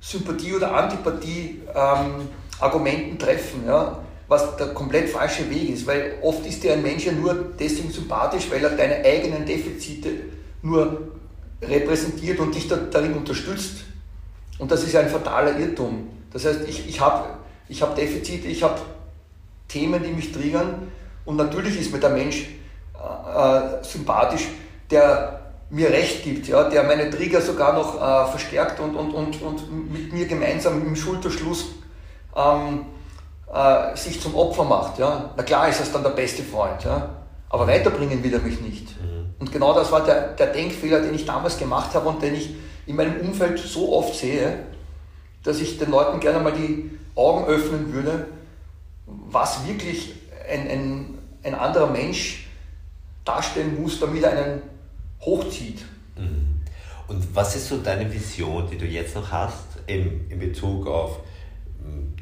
Sympathie- 0.00 0.54
oder 0.54 0.74
Antipathie-Argumenten 0.74 3.10
ähm, 3.10 3.18
treffen. 3.18 3.66
Ja? 3.66 4.00
was 4.28 4.56
der 4.56 4.68
komplett 4.68 5.08
falsche 5.08 5.48
Weg 5.50 5.70
ist, 5.70 5.86
weil 5.86 6.18
oft 6.22 6.44
ist 6.46 6.62
dir 6.62 6.72
ein 6.72 6.82
Mensch 6.82 7.06
ja 7.06 7.12
nur 7.12 7.34
deswegen 7.58 7.90
sympathisch, 7.90 8.50
weil 8.50 8.64
er 8.64 8.70
deine 8.70 9.04
eigenen 9.04 9.46
Defizite 9.46 10.10
nur 10.62 11.12
repräsentiert 11.62 12.38
und 12.40 12.54
dich 12.54 12.68
da, 12.68 12.76
darin 12.76 13.14
unterstützt. 13.14 13.84
Und 14.58 14.70
das 14.70 14.84
ist 14.84 14.96
ein 14.96 15.08
fataler 15.08 15.58
Irrtum. 15.58 16.08
Das 16.32 16.44
heißt, 16.44 16.60
ich, 16.68 16.88
ich 16.88 17.00
habe 17.00 17.28
ich 17.68 17.82
hab 17.82 17.94
Defizite, 17.94 18.48
ich 18.48 18.62
habe 18.62 18.80
Themen, 19.68 20.02
die 20.02 20.10
mich 20.10 20.32
triggern 20.32 20.92
und 21.24 21.36
natürlich 21.36 21.80
ist 21.80 21.92
mir 21.92 21.98
der 21.98 22.10
Mensch 22.10 22.46
äh, 22.94 23.78
äh, 23.78 23.84
sympathisch, 23.84 24.48
der 24.90 25.40
mir 25.68 25.90
Recht 25.90 26.22
gibt, 26.22 26.46
ja, 26.46 26.68
der 26.68 26.84
meine 26.84 27.10
Trigger 27.10 27.40
sogar 27.40 27.72
noch 27.72 27.96
äh, 27.96 28.30
verstärkt 28.30 28.78
und, 28.78 28.94
und, 28.94 29.12
und, 29.12 29.42
und 29.42 29.92
mit 29.92 30.12
mir 30.12 30.26
gemeinsam 30.26 30.86
im 30.86 30.94
Schulterschluss 30.94 31.66
ähm, 32.36 32.86
äh, 33.52 33.96
sich 33.96 34.20
zum 34.20 34.36
Opfer 34.36 34.64
macht. 34.64 34.98
Ja? 34.98 35.30
Na 35.36 35.42
klar 35.42 35.68
ist 35.68 35.80
das 35.80 35.90
dann 35.90 36.04
der 36.04 36.10
beste 36.10 36.44
Freund, 36.44 36.84
ja? 36.84 37.08
aber 37.48 37.66
weiterbringen 37.66 38.22
will 38.22 38.32
er 38.32 38.40
mich 38.40 38.60
nicht. 38.60 38.95
Und 39.38 39.52
genau 39.52 39.74
das 39.74 39.92
war 39.92 40.04
der, 40.04 40.28
der 40.34 40.48
Denkfehler, 40.48 41.00
den 41.00 41.14
ich 41.14 41.24
damals 41.24 41.58
gemacht 41.58 41.94
habe 41.94 42.08
und 42.08 42.22
den 42.22 42.34
ich 42.34 42.54
in 42.86 42.96
meinem 42.96 43.20
Umfeld 43.20 43.58
so 43.58 43.94
oft 43.94 44.14
sehe, 44.14 44.60
dass 45.42 45.60
ich 45.60 45.78
den 45.78 45.90
Leuten 45.90 46.20
gerne 46.20 46.40
mal 46.40 46.52
die 46.52 46.90
Augen 47.14 47.44
öffnen 47.46 47.92
würde, 47.92 48.26
was 49.06 49.66
wirklich 49.66 50.14
ein, 50.50 50.68
ein, 50.68 51.18
ein 51.42 51.54
anderer 51.54 51.90
Mensch 51.90 52.46
darstellen 53.24 53.80
muss, 53.80 54.00
damit 54.00 54.22
er 54.22 54.32
einen 54.32 54.62
hochzieht. 55.20 55.84
Mhm. 56.16 56.62
Und 57.08 57.34
was 57.34 57.54
ist 57.56 57.68
so 57.68 57.78
deine 57.78 58.12
Vision, 58.12 58.68
die 58.70 58.78
du 58.78 58.84
jetzt 58.84 59.14
noch 59.14 59.30
hast, 59.30 59.66
in, 59.86 60.28
in 60.30 60.38
Bezug 60.38 60.86
auf 60.86 61.20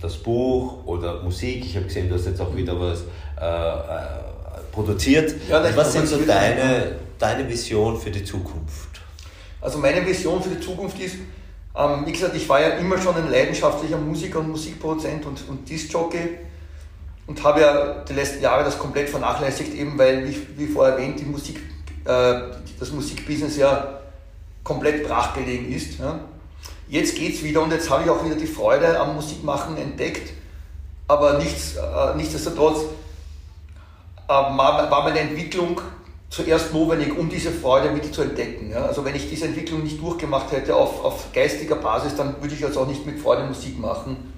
das 0.00 0.16
Buch 0.16 0.84
oder 0.84 1.22
Musik. 1.22 1.64
Ich 1.64 1.76
habe 1.76 1.86
gesehen, 1.86 2.08
du 2.08 2.14
hast 2.14 2.26
jetzt 2.26 2.40
auch 2.40 2.54
wieder 2.54 2.78
was 2.78 3.00
äh, 3.40 3.44
äh, 3.44 4.60
produziert. 4.72 5.34
Ja, 5.48 5.64
was 5.76 5.92
sind 5.92 6.06
so 6.06 6.18
deine, 6.18 6.96
deine 7.18 7.48
Vision 7.48 8.00
für 8.00 8.10
die 8.10 8.24
Zukunft? 8.24 9.00
Also 9.60 9.78
meine 9.78 10.06
Vision 10.06 10.42
für 10.42 10.50
die 10.50 10.60
Zukunft 10.60 10.98
ist, 11.00 11.16
ähm, 11.76 12.06
wie 12.06 12.12
gesagt, 12.12 12.34
ich 12.36 12.48
war 12.48 12.60
ja 12.60 12.68
immer 12.70 12.98
schon 12.98 13.16
ein 13.16 13.30
leidenschaftlicher 13.30 13.98
Musiker 13.98 14.40
und 14.40 14.50
Musikproduzent 14.50 15.24
und, 15.26 15.48
und 15.48 15.68
Disc-Jockey 15.68 16.38
und 17.26 17.42
habe 17.42 17.60
ja 17.60 18.04
die 18.04 18.12
letzten 18.12 18.42
Jahre 18.42 18.64
das 18.64 18.78
komplett 18.78 19.08
vernachlässigt, 19.08 19.74
eben 19.74 19.98
weil, 19.98 20.28
wie, 20.28 20.46
wie 20.56 20.66
vorher 20.66 20.94
erwähnt, 20.94 21.18
die 21.18 21.24
Musik, 21.24 21.56
äh, 22.04 22.34
das 22.78 22.92
Musikbusiness 22.92 23.56
ja 23.56 24.00
komplett 24.62 25.06
brachgelegen 25.06 25.72
ist. 25.72 25.98
Ja 25.98 26.20
jetzt 26.88 27.16
geht 27.16 27.34
es 27.34 27.42
wieder 27.42 27.62
und 27.62 27.72
jetzt 27.72 27.88
habe 27.90 28.04
ich 28.04 28.10
auch 28.10 28.24
wieder 28.24 28.36
die 28.36 28.46
Freude 28.46 28.98
am 28.98 29.14
Musikmachen 29.14 29.76
entdeckt. 29.76 30.32
Aber 31.06 31.38
nichts, 31.38 31.76
äh, 31.76 32.14
nichtsdestotrotz 32.16 32.82
äh, 34.26 34.32
war 34.32 35.02
meine 35.04 35.18
Entwicklung 35.18 35.80
zuerst 36.34 36.74
notwendig, 36.74 37.16
um 37.16 37.28
diese 37.28 37.52
Freude 37.52 37.94
wieder 37.94 38.10
zu 38.10 38.22
entdecken. 38.22 38.70
Ja? 38.70 38.86
Also 38.86 39.04
wenn 39.04 39.14
ich 39.14 39.30
diese 39.30 39.46
Entwicklung 39.46 39.84
nicht 39.84 40.00
durchgemacht 40.00 40.50
hätte 40.50 40.74
auf, 40.74 41.04
auf 41.04 41.32
geistiger 41.32 41.76
Basis, 41.76 42.16
dann 42.16 42.42
würde 42.42 42.54
ich 42.54 42.64
also 42.64 42.80
auch 42.80 42.88
nicht 42.88 43.06
mit 43.06 43.20
Freude 43.20 43.44
Musik 43.44 43.78
machen. 43.78 44.32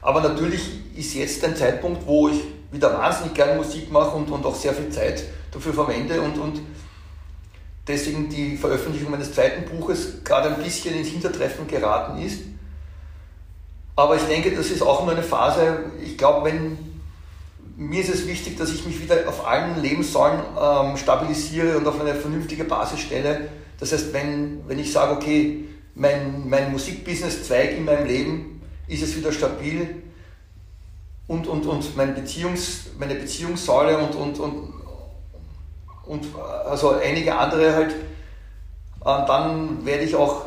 Aber 0.00 0.22
natürlich 0.22 0.62
ist 0.96 1.14
jetzt 1.14 1.44
ein 1.44 1.54
Zeitpunkt, 1.54 2.06
wo 2.06 2.30
ich 2.30 2.40
wieder 2.72 2.96
wahnsinnig 2.96 3.34
gerne 3.34 3.56
Musik 3.56 3.92
mache 3.92 4.16
und, 4.16 4.30
und 4.30 4.46
auch 4.46 4.54
sehr 4.54 4.72
viel 4.72 4.88
Zeit 4.88 5.24
dafür 5.50 5.74
verwende 5.74 6.22
und, 6.22 6.38
und 6.38 6.60
deswegen 7.86 8.30
die 8.30 8.56
Veröffentlichung 8.56 9.10
meines 9.10 9.34
zweiten 9.34 9.68
Buches 9.68 10.24
gerade 10.24 10.54
ein 10.54 10.62
bisschen 10.62 10.94
ins 10.94 11.08
Hintertreffen 11.08 11.66
geraten 11.66 12.22
ist. 12.22 12.40
Aber 13.94 14.16
ich 14.16 14.22
denke, 14.22 14.56
das 14.56 14.70
ist 14.70 14.80
auch 14.80 15.02
nur 15.02 15.12
eine 15.12 15.22
Phase. 15.22 15.80
Ich 16.02 16.16
glaube, 16.16 16.50
wenn 16.50 16.78
mir 17.80 18.02
ist 18.02 18.12
es 18.12 18.26
wichtig, 18.26 18.58
dass 18.58 18.70
ich 18.72 18.84
mich 18.84 19.00
wieder 19.02 19.26
auf 19.26 19.46
allen 19.46 19.80
Lebenssäulen 19.80 20.40
ähm, 20.60 20.98
stabilisiere 20.98 21.78
und 21.78 21.86
auf 21.86 21.98
eine 21.98 22.14
vernünftige 22.14 22.64
Basis 22.64 23.00
stelle. 23.00 23.48
Das 23.78 23.92
heißt, 23.92 24.12
wenn, 24.12 24.60
wenn 24.68 24.78
ich 24.78 24.92
sage, 24.92 25.12
okay, 25.12 25.64
mein, 25.94 26.46
mein 26.46 26.72
Musikbusiness-Zweig 26.72 27.78
in 27.78 27.86
meinem 27.86 28.06
Leben 28.06 28.62
ist 28.86 29.02
es 29.02 29.16
wieder 29.16 29.32
stabil 29.32 30.02
und, 31.26 31.46
und, 31.46 31.64
und 31.64 31.96
mein 31.96 32.14
Beziehungs, 32.14 32.90
meine 32.98 33.14
Beziehungssäule 33.14 33.96
und, 33.96 34.14
und, 34.14 34.38
und 34.38 34.80
und 36.10 36.26
also 36.66 36.96
einige 37.00 37.36
andere 37.36 37.72
halt. 37.72 37.94
Und 38.98 39.28
dann 39.28 39.86
werde 39.86 40.02
ich 40.02 40.16
auch 40.16 40.44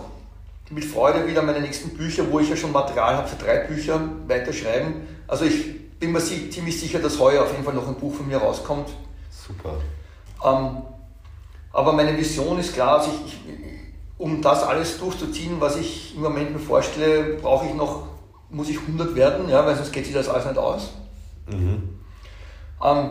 mit 0.69 0.83
Freude 0.83 1.25
wieder 1.25 1.41
meine 1.41 1.61
nächsten 1.61 1.91
Bücher, 1.91 2.29
wo 2.29 2.39
ich 2.39 2.49
ja 2.49 2.57
schon 2.57 2.73
Material 2.73 3.15
habe 3.15 3.27
für 3.29 3.37
drei 3.37 3.59
Bücher, 3.59 4.01
weiterschreiben. 4.27 5.07
Also 5.25 5.45
ich 5.45 5.82
bin 5.99 6.11
mir 6.11 6.19
ziemlich 6.19 6.79
sicher, 6.79 6.99
dass 6.99 7.19
heuer 7.19 7.43
auf 7.43 7.51
jeden 7.51 7.63
Fall 7.63 7.73
noch 7.73 7.87
ein 7.87 7.95
Buch 7.95 8.13
von 8.13 8.27
mir 8.27 8.37
rauskommt. 8.37 8.89
Super. 9.29 9.75
Ähm, 10.43 10.83
aber 11.71 11.93
meine 11.93 12.17
Vision 12.17 12.59
ist 12.59 12.73
klar, 12.73 12.99
also 12.99 13.11
ich, 13.25 13.33
ich, 13.33 13.39
um 14.17 14.41
das 14.41 14.63
alles 14.63 14.99
durchzuziehen, 14.99 15.59
was 15.59 15.77
ich 15.77 16.15
im 16.15 16.21
Moment 16.21 16.51
mir 16.51 16.59
vorstelle, 16.59 17.37
brauche 17.41 17.65
ich 17.65 17.73
noch, 17.73 18.07
muss 18.49 18.69
ich 18.69 18.79
100 18.79 19.15
werden, 19.15 19.49
ja, 19.49 19.65
weil 19.65 19.75
sonst 19.75 19.91
geht 19.91 20.05
sich 20.05 20.13
das 20.13 20.29
alles 20.29 20.45
nicht 20.45 20.57
aus. 20.57 20.93
Mhm. 21.47 21.89
Ähm, 22.83 23.09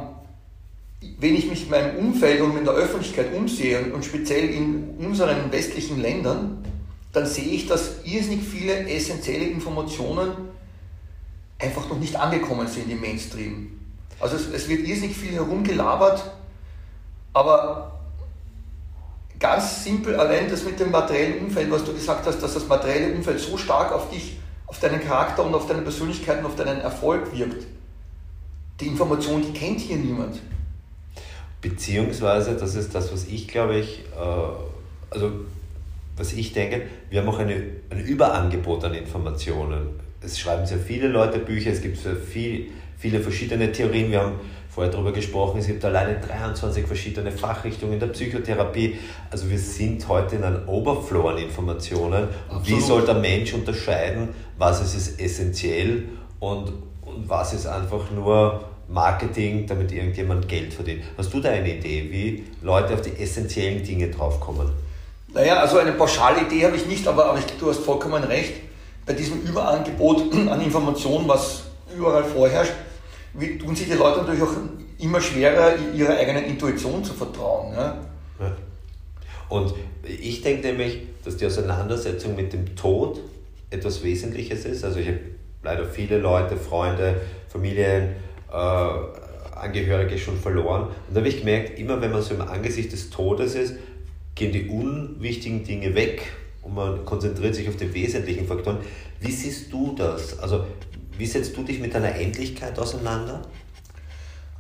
wenn 1.18 1.35
ich 1.35 1.49
mich 1.51 1.64
in 1.64 1.71
meinem 1.71 1.97
Umfeld 1.97 2.40
und 2.40 2.57
in 2.57 2.64
der 2.64 2.75
Öffentlichkeit 2.75 3.35
umsehe 3.35 3.92
und 3.92 4.05
speziell 4.05 4.49
in 4.51 4.95
unseren 4.99 5.51
westlichen 5.51 6.01
Ländern, 6.01 6.64
dann 7.12 7.27
sehe 7.27 7.45
ich, 7.45 7.66
dass 7.66 8.05
irrsinnig 8.05 8.42
viele 8.45 8.88
essentielle 8.88 9.47
Informationen 9.47 10.52
einfach 11.62 11.88
noch 11.88 11.98
nicht 11.98 12.16
angekommen 12.16 12.66
sind 12.66 12.90
im 12.90 13.01
Mainstream. 13.01 13.79
Also 14.20 14.37
es, 14.37 14.48
es 14.48 14.68
wird 14.68 14.87
irrsinnig 14.87 15.16
viel 15.16 15.33
herumgelabert, 15.33 16.22
aber 17.33 18.01
ganz 19.38 19.85
simpel 19.85 20.16
allein 20.16 20.48
das 20.48 20.64
mit 20.64 20.79
dem 20.79 20.90
materiellen 20.90 21.44
Umfeld, 21.44 21.70
was 21.70 21.85
du 21.85 21.92
gesagt 21.92 22.27
hast, 22.27 22.40
dass 22.42 22.55
das 22.55 22.66
materielle 22.68 23.14
Umfeld 23.14 23.40
so 23.40 23.57
stark 23.57 23.92
auf 23.92 24.11
dich, 24.11 24.38
auf 24.66 24.79
deinen 24.79 25.01
Charakter 25.01 25.44
und 25.44 25.55
auf 25.55 25.66
deine 25.66 25.83
Persönlichkeit 25.83 26.38
und 26.40 26.46
auf 26.46 26.57
deinen 26.57 26.81
Erfolg 26.81 27.37
wirkt. 27.37 27.66
Die 28.81 28.87
Information, 28.87 29.42
die 29.42 29.53
kennt 29.53 29.81
hier 29.81 29.96
niemand. 29.96 30.40
Beziehungsweise, 31.61 32.57
das 32.57 32.75
ist 32.75 32.94
das, 32.94 33.12
was 33.12 33.25
ich 33.25 33.48
glaube 33.48 33.79
ich, 33.79 34.01
äh, 34.16 35.11
also 35.11 35.31
was 36.16 36.33
ich 36.33 36.53
denke, 36.53 36.83
wir 37.11 37.20
haben 37.20 37.29
auch 37.29 37.38
eine, 37.38 37.55
ein 37.90 38.01
Überangebot 38.01 38.85
an 38.85 38.94
Informationen. 38.94 40.01
Es 40.25 40.39
schreiben 40.39 40.67
sehr 40.67 40.79
viele 40.79 41.09
Leute 41.09 41.39
Bücher, 41.39 41.71
es 41.71 41.81
gibt 41.81 41.99
sehr 41.99 42.17
viel, 42.17 42.71
viele 42.99 43.21
verschiedene 43.21 43.73
Theorien. 43.73 44.11
Wir 44.11 44.21
haben 44.21 44.35
vorher 44.69 44.93
darüber 44.93 45.13
gesprochen, 45.13 45.59
es 45.59 45.67
gibt 45.67 45.85
alleine 45.85 46.19
23 46.21 46.87
verschiedene 46.87 47.33
Fachrichtungen 47.33 47.95
in 47.95 48.01
der 48.01 48.07
Psychotherapie. 48.09 48.99
Also 49.31 49.51
wir 49.51 49.59
sind 49.59 50.07
heute 50.09 50.37
in 50.37 50.45
einem 50.45 50.69
Overflow 50.69 51.29
an 51.29 51.39
Informationen. 51.39 52.29
Und 52.49 52.67
wie 52.67 52.81
soll 52.81 53.05
der 53.05 53.17
Mensch 53.17 53.53
unterscheiden, 53.53 54.29
was 54.57 54.81
ist 54.95 55.21
essentiell 55.21 56.05
und, 56.41 56.73
und 57.03 57.29
was 57.29 57.53
ist 57.53 57.67
einfach 57.67 58.11
nur 58.11 58.65
Marketing, 58.89 59.67
damit 59.67 59.93
irgendjemand 59.93 60.49
Geld 60.49 60.73
verdient. 60.73 61.03
Hast 61.17 61.33
du 61.33 61.41
da 61.41 61.51
eine 61.51 61.77
Idee, 61.77 62.09
wie 62.11 62.45
Leute 62.63 62.95
auf 62.95 63.03
die 63.03 63.17
essentiellen 63.23 63.83
Dinge 63.83 64.09
draufkommen? 64.09 64.71
Naja, 65.33 65.57
also 65.57 65.79
eine 65.79 65.93
pauschale 65.93 66.43
Idee 66.43 66.67
habe 66.67 66.77
ich 66.77 66.87
nicht, 66.87 67.07
aber, 67.09 67.27
aber 67.27 67.39
ich, 67.39 67.47
du 67.59 67.71
hast 67.71 67.81
vollkommen 67.81 68.23
recht. 68.25 68.53
Bei 69.05 69.12
diesem 69.12 69.43
Überangebot 69.43 70.33
an 70.49 70.61
Informationen, 70.61 71.29
was 71.29 71.65
überall 71.97 72.25
vorherrscht, 72.25 72.73
tun 73.61 73.75
sich 73.75 73.88
die 73.88 73.95
Leute 73.95 74.21
natürlich 74.21 74.43
auch 74.43 74.55
immer 74.99 75.21
schwerer, 75.21 75.75
ihrer 75.95 76.17
eigenen 76.17 76.45
Intuition 76.45 77.03
zu 77.03 77.12
vertrauen. 77.12 77.73
Ja? 77.75 77.99
Und 79.49 79.75
ich 80.05 80.43
denke 80.43 80.69
nämlich, 80.69 81.01
dass 81.25 81.37
die 81.37 81.47
Auseinandersetzung 81.47 82.37
mit 82.37 82.53
dem 82.53 82.77
Tod 82.77 83.21
etwas 83.71 84.03
Wesentliches 84.03 84.65
ist. 84.65 84.85
Also 84.85 85.01
ich 85.01 85.09
habe 85.09 85.21
leider 85.62 85.87
viele 85.87 86.19
Leute, 86.19 86.57
Freunde, 86.57 87.21
Familien, 87.49 88.17
äh, 88.51 89.57
Angehörige 89.57 90.19
schon 90.19 90.38
verloren. 90.38 90.88
Und 91.09 91.15
da 91.15 91.21
habe 91.21 91.29
ich 91.29 91.41
gemerkt, 91.41 91.79
immer 91.79 92.01
wenn 92.01 92.12
man 92.12 92.23
so 92.23 92.35
im 92.35 92.41
Angesicht 92.41 92.93
des 92.93 93.11
Todes 93.11 93.55
ist, 93.55 93.75
gehen 94.35 94.53
die 94.53 94.69
unwichtigen 94.69 95.65
Dinge 95.65 95.95
weg 95.95 96.33
und 96.62 96.75
man 96.75 97.05
konzentriert 97.05 97.55
sich 97.55 97.68
auf 97.68 97.77
die 97.77 97.92
wesentlichen 97.92 98.46
Faktoren. 98.46 98.79
Wie 99.20 99.33
siehst 99.33 99.72
du 99.72 99.94
das? 99.96 100.38
Also 100.38 100.64
wie 101.18 101.27
setzt 101.27 101.57
du 101.57 101.62
dich 101.62 101.79
mit 101.81 101.94
deiner 101.94 102.14
Endlichkeit 102.14 102.79
auseinander? 102.79 103.42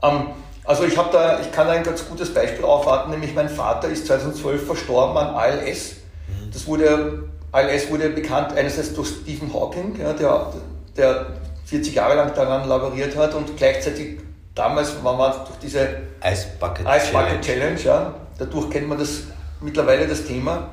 Ähm, 0.02 0.28
also 0.64 0.84
ich, 0.84 0.94
da, 0.94 1.40
ich 1.40 1.50
kann 1.50 1.68
ein 1.68 1.82
ganz 1.82 2.08
gutes 2.08 2.32
Beispiel 2.32 2.64
aufwarten, 2.64 3.10
nämlich 3.10 3.34
mein 3.34 3.48
Vater 3.48 3.88
ist 3.88 4.06
2012 4.06 4.66
verstorben 4.66 5.16
an 5.16 5.34
ALS. 5.34 5.94
Mhm. 6.28 6.50
Das 6.52 6.66
wurde, 6.66 7.24
ALS 7.50 7.90
wurde 7.90 8.10
bekannt 8.10 8.52
einerseits 8.52 8.94
durch 8.94 9.08
Stephen 9.08 9.52
Hawking, 9.52 9.98
ja, 9.98 10.12
der, 10.12 10.52
der 10.96 11.26
40 11.64 11.94
Jahre 11.94 12.16
lang 12.16 12.34
daran 12.34 12.68
laboriert 12.68 13.16
hat 13.16 13.34
und 13.34 13.56
gleichzeitig 13.56 14.18
damals 14.54 15.02
war 15.02 15.16
man 15.16 15.32
durch 15.32 15.58
diese 15.62 15.80
Ice 16.24 16.46
Bucket, 16.60 16.86
Ice 16.86 17.12
Bucket 17.12 17.40
Challenge, 17.40 17.76
Challenge 17.76 17.80
ja, 17.84 18.14
dadurch 18.38 18.70
kennt 18.70 18.88
man 18.88 18.98
das 18.98 19.22
mittlerweile 19.60 20.06
das 20.06 20.24
Thema. 20.24 20.68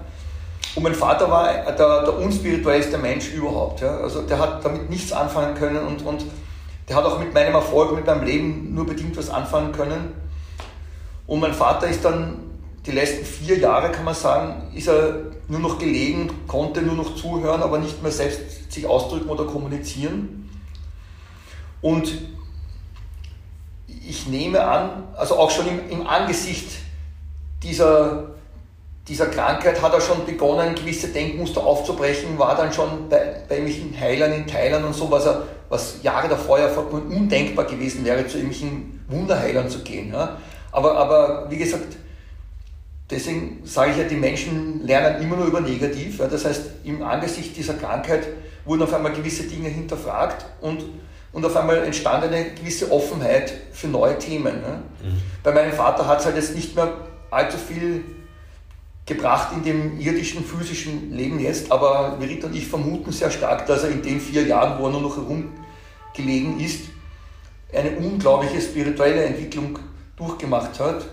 Und 0.76 0.84
mein 0.84 0.94
Vater 0.96 1.30
war 1.30 1.52
der, 1.54 2.04
der 2.04 2.18
unspirituellste 2.18 2.98
Mensch 2.98 3.32
überhaupt. 3.32 3.82
Ja. 3.82 3.98
Also 3.98 4.22
der 4.22 4.40
hat 4.40 4.64
damit 4.64 4.90
nichts 4.90 5.12
anfangen 5.12 5.56
können 5.56 5.86
und, 5.86 6.06
und 6.06 6.26
der 6.88 6.96
hat 6.96 7.06
auch 7.06 7.20
mit 7.20 7.34
meinem 7.34 7.56
Erfolg, 7.56 7.96
mit 7.96 8.06
meinem 8.06 8.24
Leben 8.24 8.74
nur 8.74 8.86
bedingt 8.86 9.18
was 9.18 9.30
anfangen 9.30 9.72
können. 9.72 10.14
Und 11.28 11.40
mein 11.40 11.54
Vater 11.54 11.88
ist 11.88 12.04
dann 12.04 12.40
die 12.86 12.92
letzten 12.92 13.26
vier 13.26 13.60
Jahre, 13.60 13.92
kann 13.92 14.06
man 14.06 14.16
sagen, 14.16 14.72
ist 14.74 14.88
er 14.88 15.32
nur 15.48 15.60
noch 15.60 15.78
gelegen, 15.78 16.32
konnte 16.48 16.82
nur 16.82 16.96
noch 16.96 17.16
zuhören, 17.16 17.62
aber 17.62 17.78
nicht 17.80 18.02
mehr 18.02 18.12
selbst 18.12 18.72
sich 18.72 18.86
ausdrücken 18.88 19.30
oder 19.30 19.46
kommunizieren. 19.46 20.50
Und 21.82 22.12
ich 23.88 24.28
nehme 24.28 24.64
an, 24.64 25.04
also 25.16 25.38
auch 25.38 25.52
schon 25.52 25.68
im, 25.68 25.90
im 25.90 26.08
Angesicht 26.08 26.70
dieser 27.62 28.32
dieser 29.10 29.26
Krankheit 29.26 29.82
hat 29.82 29.94
er 29.94 30.00
schon 30.00 30.24
begonnen, 30.26 30.76
gewisse 30.76 31.08
Denkmuster 31.08 31.64
aufzubrechen, 31.64 32.38
war 32.38 32.56
dann 32.56 32.72
schon 32.72 33.10
bei, 33.10 33.42
bei 33.50 33.58
irgendwelchen 33.58 34.00
Heilern 34.00 34.32
in 34.32 34.46
Thailand 34.46 34.86
und 34.86 34.94
so, 34.94 35.10
was, 35.10 35.26
er, 35.26 35.44
was 35.68 35.96
Jahre 36.04 36.30
davor 36.30 36.60
ja 36.60 36.68
undenkbar 36.68 37.66
gewesen 37.66 38.06
wäre, 38.06 38.28
zu 38.28 38.38
irgendwelchen 38.38 39.04
Wunderheilern 39.08 39.68
zu 39.68 39.80
gehen. 39.80 40.14
Ja. 40.14 40.38
Aber, 40.72 40.96
aber 40.96 41.50
wie 41.50 41.58
gesagt, 41.58 41.98
deswegen 43.10 43.62
sage 43.64 43.92
ich 43.92 43.98
ja, 43.98 44.04
die 44.04 44.16
Menschen 44.16 44.86
lernen 44.86 45.24
immer 45.24 45.38
nur 45.38 45.48
über 45.48 45.62
negativ. 45.62 46.20
Ja. 46.20 46.28
Das 46.28 46.46
heißt, 46.46 46.62
im 46.84 47.02
Angesicht 47.02 47.58
dieser 47.58 47.74
Krankheit 47.74 48.28
wurden 48.64 48.84
auf 48.84 48.94
einmal 48.94 49.14
gewisse 49.14 49.44
Dinge 49.44 49.70
hinterfragt 49.70 50.46
und, 50.62 50.86
und 51.34 51.44
auf 51.44 51.56
einmal 51.58 51.84
entstand 51.84 52.26
eine 52.26 52.52
gewisse 52.52 52.92
Offenheit 52.92 53.52
für 53.72 53.88
neue 53.88 54.20
Themen. 54.20 54.62
Ja. 54.62 54.76
Mhm. 55.04 55.22
Bei 55.42 55.52
meinem 55.52 55.74
Vater 55.74 56.06
hat 56.06 56.20
es 56.20 56.26
halt 56.28 56.36
jetzt 56.36 56.56
nicht 56.56 56.76
mehr 56.76 56.94
allzu 57.32 57.58
viel 57.58 58.04
gebracht 59.10 59.50
in 59.54 59.64
dem 59.64 60.00
irdischen, 60.00 60.46
physischen 60.46 61.12
Leben 61.12 61.40
jetzt, 61.40 61.72
aber 61.72 62.16
Merit 62.20 62.44
und 62.44 62.56
ich 62.56 62.68
vermuten 62.68 63.12
sehr 63.12 63.32
stark, 63.32 63.66
dass 63.66 63.84
er 63.84 63.90
in 63.90 64.04
den 64.04 64.22
vier 64.22 64.44
Jahren, 64.44 64.80
wo 64.80 64.86
er 64.86 64.92
nur 64.92 65.02
noch 65.02 65.18
herumgelegen 65.18 66.60
ist, 66.60 66.86
eine 67.74 67.98
unglaubliche 67.98 68.62
spirituelle 68.62 69.26
Entwicklung 69.26 69.78
durchgemacht 70.16 70.80
hat, 70.80 71.06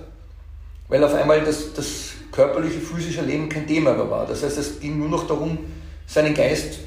weil 0.88 1.02
auf 1.02 1.14
einmal 1.14 1.40
das, 1.42 1.72
das 1.72 2.10
körperliche, 2.30 2.80
physische 2.80 3.22
Leben 3.22 3.48
kein 3.48 3.66
Thema 3.66 3.94
mehr 3.94 4.10
war. 4.10 4.26
Das 4.26 4.42
heißt, 4.42 4.58
es 4.58 4.78
ging 4.78 4.98
nur 4.98 5.08
noch 5.08 5.26
darum, 5.26 5.58
seinen 6.06 6.34
Geist 6.34 6.78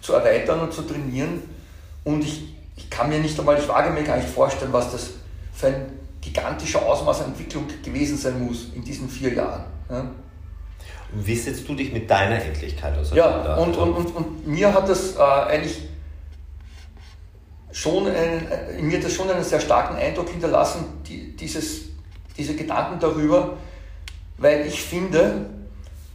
zu 0.00 0.14
erweitern 0.14 0.60
und 0.60 0.72
zu 0.72 0.82
trainieren. 0.82 1.42
Und 2.02 2.24
ich, 2.24 2.54
ich 2.76 2.88
kann 2.88 3.10
mir 3.10 3.18
nicht 3.18 3.38
einmal, 3.38 3.58
ich 3.58 3.68
wage 3.68 3.90
mir 3.90 4.04
gar 4.04 4.16
nicht 4.16 4.28
vorstellen, 4.28 4.72
was 4.72 4.92
das 4.92 5.10
für 5.52 5.66
ein 5.68 5.86
gigantischer 6.20 6.84
Ausmaß 6.84 7.22
an 7.22 7.26
Entwicklung 7.28 7.66
gewesen 7.84 8.16
sein 8.16 8.44
muss 8.44 8.68
in 8.74 8.82
diesen 8.82 9.08
vier 9.08 9.34
Jahren. 9.34 9.64
Ja. 9.90 10.10
Wie 11.12 11.36
setzt 11.36 11.68
du 11.68 11.74
dich 11.74 11.92
mit 11.92 12.10
deiner 12.10 12.42
Endlichkeit 12.42 12.98
auseinander? 12.98 13.48
Ja, 13.48 13.56
und, 13.56 13.76
und, 13.76 13.92
und, 13.92 14.16
und 14.16 14.46
mir 14.46 14.72
hat 14.72 14.88
das 14.88 15.16
äh, 15.16 15.20
eigentlich 15.20 15.82
schon 17.72 18.06
einen, 18.06 18.50
äh, 18.50 18.80
mir 18.80 19.00
das 19.00 19.12
schon 19.12 19.30
einen 19.30 19.44
sehr 19.44 19.60
starken 19.60 19.96
Eindruck 19.96 20.30
hinterlassen, 20.30 20.84
die, 21.06 21.36
dieses, 21.36 21.82
diese 22.36 22.56
Gedanken 22.56 22.98
darüber, 22.98 23.56
weil 24.38 24.66
ich 24.66 24.82
finde, 24.82 25.50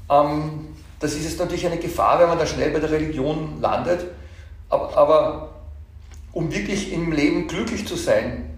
ähm, 0.10 0.68
das 1.00 1.14
ist 1.14 1.24
jetzt 1.24 1.40
natürlich 1.40 1.66
eine 1.66 1.78
Gefahr, 1.78 2.20
wenn 2.20 2.28
man 2.28 2.38
da 2.38 2.46
schnell 2.46 2.72
bei 2.72 2.80
der 2.80 2.92
Religion 2.92 3.62
landet, 3.62 4.06
aber, 4.70 4.98
aber 4.98 5.50
um 6.32 6.52
wirklich 6.52 6.92
im 6.94 7.12
Leben 7.12 7.48
glücklich 7.48 7.88
zu 7.88 7.96
sein, 7.96 8.58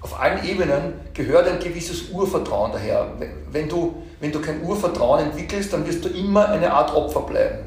auf 0.00 0.20
allen 0.20 0.44
Ebenen 0.44 0.94
gehört 1.14 1.48
ein 1.48 1.58
gewisses 1.60 2.10
Urvertrauen 2.10 2.72
daher. 2.72 3.12
Wenn 3.50 3.68
du, 3.68 4.02
wenn 4.24 4.32
du 4.32 4.40
kein 4.40 4.62
Urvertrauen 4.62 5.20
entwickelst, 5.22 5.70
dann 5.74 5.86
wirst 5.86 6.02
du 6.02 6.08
immer 6.08 6.48
eine 6.48 6.72
Art 6.72 6.94
Opfer 6.94 7.20
bleiben. 7.20 7.58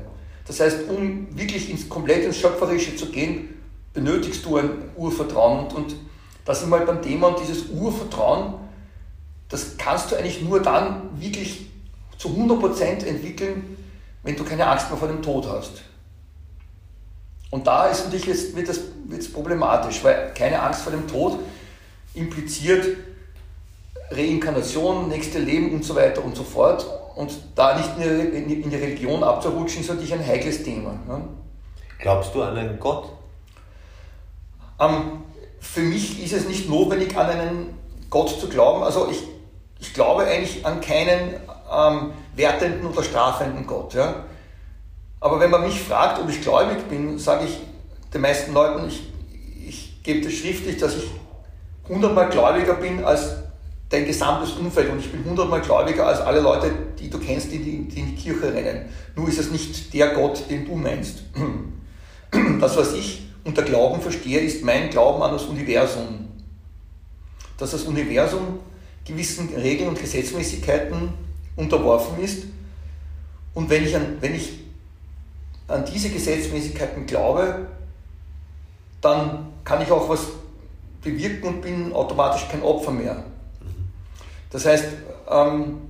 Das 0.48 0.60
heißt, 0.60 0.90
um 0.90 1.28
wirklich 1.38 1.70
ins 1.70 1.88
komplett 1.88 2.24
ins 2.24 2.38
Schöpferische 2.38 2.96
zu 2.96 3.12
gehen, 3.12 3.62
benötigst 3.94 4.44
du 4.44 4.58
ein 4.58 4.72
Urvertrauen. 4.96 5.68
Und, 5.68 5.76
und 5.76 5.96
da 6.46 6.56
sind 6.56 6.72
wir 6.72 6.80
halt 6.80 6.88
beim 6.88 7.04
Thema 7.04 7.28
und 7.28 7.40
dieses 7.40 7.70
Urvertrauen, 7.70 8.56
das 9.50 9.78
kannst 9.78 10.10
du 10.10 10.16
eigentlich 10.16 10.42
nur 10.42 10.60
dann 10.60 11.22
wirklich 11.22 11.68
zu 12.18 12.30
100% 12.30 13.06
entwickeln, 13.06 13.78
wenn 14.24 14.36
du 14.36 14.44
keine 14.44 14.66
Angst 14.66 14.90
mehr 14.90 14.98
vor 14.98 15.10
dem 15.10 15.22
Tod 15.22 15.48
hast. 15.48 15.84
Und 17.52 17.68
da 17.68 17.86
ist 17.86 18.06
natürlich 18.06 18.26
jetzt, 18.26 18.56
wird 18.56 18.68
wird's 19.06 19.32
problematisch, 19.32 20.04
weil 20.04 20.34
keine 20.34 20.60
Angst 20.60 20.82
vor 20.82 20.92
dem 20.92 21.08
Tod 21.08 21.38
impliziert 22.16 22.98
Reinkarnation, 24.10 25.10
nächste 25.10 25.40
Leben 25.40 25.74
und 25.74 25.84
so 25.84 25.96
weiter 25.96 26.24
und 26.24 26.36
so 26.36 26.44
fort. 26.44 26.86
Und 27.16 27.32
da 27.56 27.76
nicht 27.76 27.90
in 27.98 28.70
die 28.70 28.76
Religion 28.76 29.24
abzurutschen, 29.24 29.82
ist 29.82 29.90
natürlich 29.90 30.14
ein 30.14 30.26
heikles 30.26 30.64
Thema. 30.64 30.92
Ne? 31.08 31.22
Glaubst 32.00 32.34
du 32.36 32.44
an 32.44 32.56
einen 32.56 32.80
Gott? 32.80 33.10
Ähm, 34.80 35.24
für 35.60 35.82
mich 35.82 36.24
ist 36.24 36.34
es 36.34 36.48
nicht 36.48 36.70
notwendig, 36.70 37.18
an 37.18 37.28
einen 37.28 37.80
Gott 38.10 38.30
zu 38.40 38.48
glauben. 38.48 38.84
Also 38.84 39.10
ich, 39.10 39.24
ich 39.80 39.94
glaube 39.94 40.26
eigentlich 40.26 40.66
an 40.66 40.80
keinen 40.80 41.36
ähm, 41.72 42.12
wertenden 42.36 42.88
oder 42.88 43.04
strafenden 43.04 43.66
Gott. 43.66 43.96
Ja? 43.96 44.26
Aber 45.20 45.40
wenn 45.40 45.50
man 45.50 45.64
mich 45.64 45.82
fragt, 45.82 46.22
ob 46.22 46.30
ich 46.30 46.42
gläubig 46.42 46.88
bin, 46.90 47.18
sage 47.18 47.46
ich 47.46 47.58
den 48.14 48.22
meisten 48.22 48.54
Leuten, 48.54 48.88
ich, 48.88 49.12
ich 49.68 50.04
gebe 50.04 50.22
das 50.22 50.34
schriftlich, 50.34 50.78
dass 50.78 50.96
ich 50.96 51.10
hundertmal 51.90 52.30
gläubiger 52.30 52.76
bin 52.76 53.04
als 53.04 53.47
dein 53.90 54.06
gesamtes 54.06 54.52
Umfeld 54.54 54.90
und 54.90 55.00
ich 55.00 55.12
bin 55.12 55.24
hundertmal 55.24 55.62
gläubiger 55.62 56.08
als 56.08 56.20
alle 56.20 56.42
Leute, 56.42 56.72
die 57.00 57.10
du 57.10 57.20
kennst, 57.20 57.52
die, 57.52 57.60
die, 57.60 58.00
in 58.00 58.08
die 58.08 58.16
Kirche 58.16 58.54
rennen. 58.54 58.86
Nur 59.16 59.30
ist 59.30 59.40
es 59.40 59.52
nicht 59.52 59.94
der 59.94 60.10
Gott, 60.10 60.44
den 60.50 60.66
du 60.66 60.76
meinst. 60.76 61.24
Das, 62.60 62.76
was 62.76 62.94
ich 62.94 63.26
unter 63.46 63.62
Glauben 63.62 64.02
verstehe, 64.02 64.42
ist 64.42 64.62
mein 64.62 64.90
Glauben 64.90 65.24
an 65.24 65.32
das 65.32 65.46
Universum. 65.46 66.28
Dass 67.58 67.72
das 67.72 67.84
Universum 67.84 68.60
gewissen 69.06 69.48
Regeln 69.56 69.88
und 69.90 70.00
Gesetzmäßigkeiten 70.00 71.10
unterworfen 71.56 72.22
ist. 72.22 72.44
Und 73.54 73.70
wenn 73.70 73.86
ich 73.86 73.96
an, 73.96 74.18
wenn 74.20 74.36
ich 74.36 74.60
an 75.70 75.86
diese 75.86 76.10
Gesetzmäßigkeiten 76.10 77.06
glaube, 77.06 77.68
dann 79.00 79.48
kann 79.64 79.82
ich 79.82 79.90
auch 79.90 80.10
was 80.10 80.28
bewirken 81.02 81.48
und 81.48 81.62
bin 81.62 81.94
automatisch 81.94 82.48
kein 82.50 82.62
Opfer 82.62 82.92
mehr. 82.92 83.24
Das 84.50 84.66
heißt, 84.66 84.86
ähm, 85.30 85.82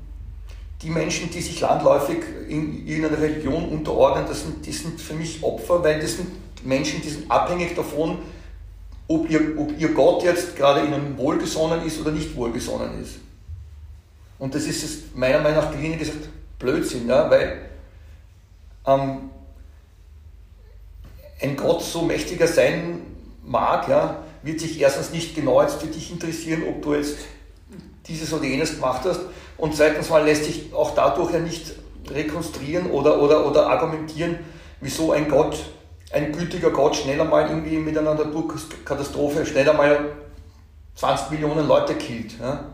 die 0.82 0.90
Menschen, 0.90 1.30
die 1.32 1.42
sich 1.42 1.60
landläufig 1.62 2.20
in 2.48 2.86
irgendeiner 2.88 3.22
Religion 3.22 3.70
unterordnen, 3.70 4.26
das 4.28 4.42
sind, 4.44 4.66
die 4.66 4.72
sind 4.72 5.00
für 5.02 5.14
mich 5.14 5.44
Opfer, 5.44 5.84
weil 5.84 6.00
das 6.00 6.18
sind 6.18 6.30
Menschen, 6.64 7.02
die 7.02 7.10
sind 7.10 7.30
abhängig 7.32 7.76
davon, 7.76 8.20
ob 9.08 9.30
ihr, 9.30 9.58
ob 9.58 9.80
ihr 9.80 9.94
Gott 9.94 10.24
jetzt 10.24 10.56
gerade 10.56 10.86
ihnen 10.86 11.18
wohlgesonnen 11.18 11.86
ist 11.86 12.00
oder 12.00 12.12
nicht 12.12 12.36
wohlgesonnen 12.36 13.02
ist. 13.02 13.16
Und 14.38 14.54
das 14.54 14.66
ist 14.66 14.84
es 14.84 14.98
meiner 15.16 15.40
Meinung 15.40 15.64
nach 15.64 15.72
gelinde 15.72 15.98
gesagt 15.98 16.30
Blödsinn, 16.60 17.08
ja, 17.08 17.30
weil 17.30 17.70
ähm, 18.86 19.30
ein 21.42 21.56
Gott 21.56 21.82
so 21.82 22.02
mächtiger 22.02 22.48
sein 22.48 23.02
mag, 23.44 23.88
ja, 23.88 24.24
wird 24.44 24.60
sich 24.60 24.80
erstens 24.80 25.12
nicht 25.12 25.36
genau 25.36 25.62
jetzt 25.62 25.82
für 25.82 25.88
dich 25.88 26.12
interessieren, 26.12 26.64
ob 26.68 26.82
du 26.82 26.94
jetzt 26.96 27.18
dieses 28.08 28.32
oder 28.34 28.46
jenes 28.46 28.76
gemacht 28.76 29.02
hast. 29.06 29.22
Und 29.58 29.76
zweitens 29.76 30.10
mal 30.10 30.24
lässt 30.24 30.46
sich 30.46 30.74
auch 30.74 30.94
dadurch 30.96 31.34
ja 31.34 31.40
nicht 31.40 31.74
rekonstruieren 32.10 32.92
oder, 32.92 33.22
oder, 33.22 33.46
oder 33.46 33.68
argumentieren, 33.68 34.40
wieso 34.80 35.12
ein 35.12 35.30
Gott, 35.30 35.58
ein 36.12 36.32
gütiger 36.32 36.70
Gott 36.72 36.96
schneller 36.96 37.26
mal 37.26 37.50
irgendwie 37.50 37.78
mit 37.78 37.98
einer 37.98 38.14
Naturkatastrophe 38.14 39.46
schneller 39.46 39.74
mal 39.74 40.12
20 40.96 41.32
Millionen 41.32 41.68
Leute 41.68 41.96
killt. 41.96 42.40
Ja? 42.40 42.66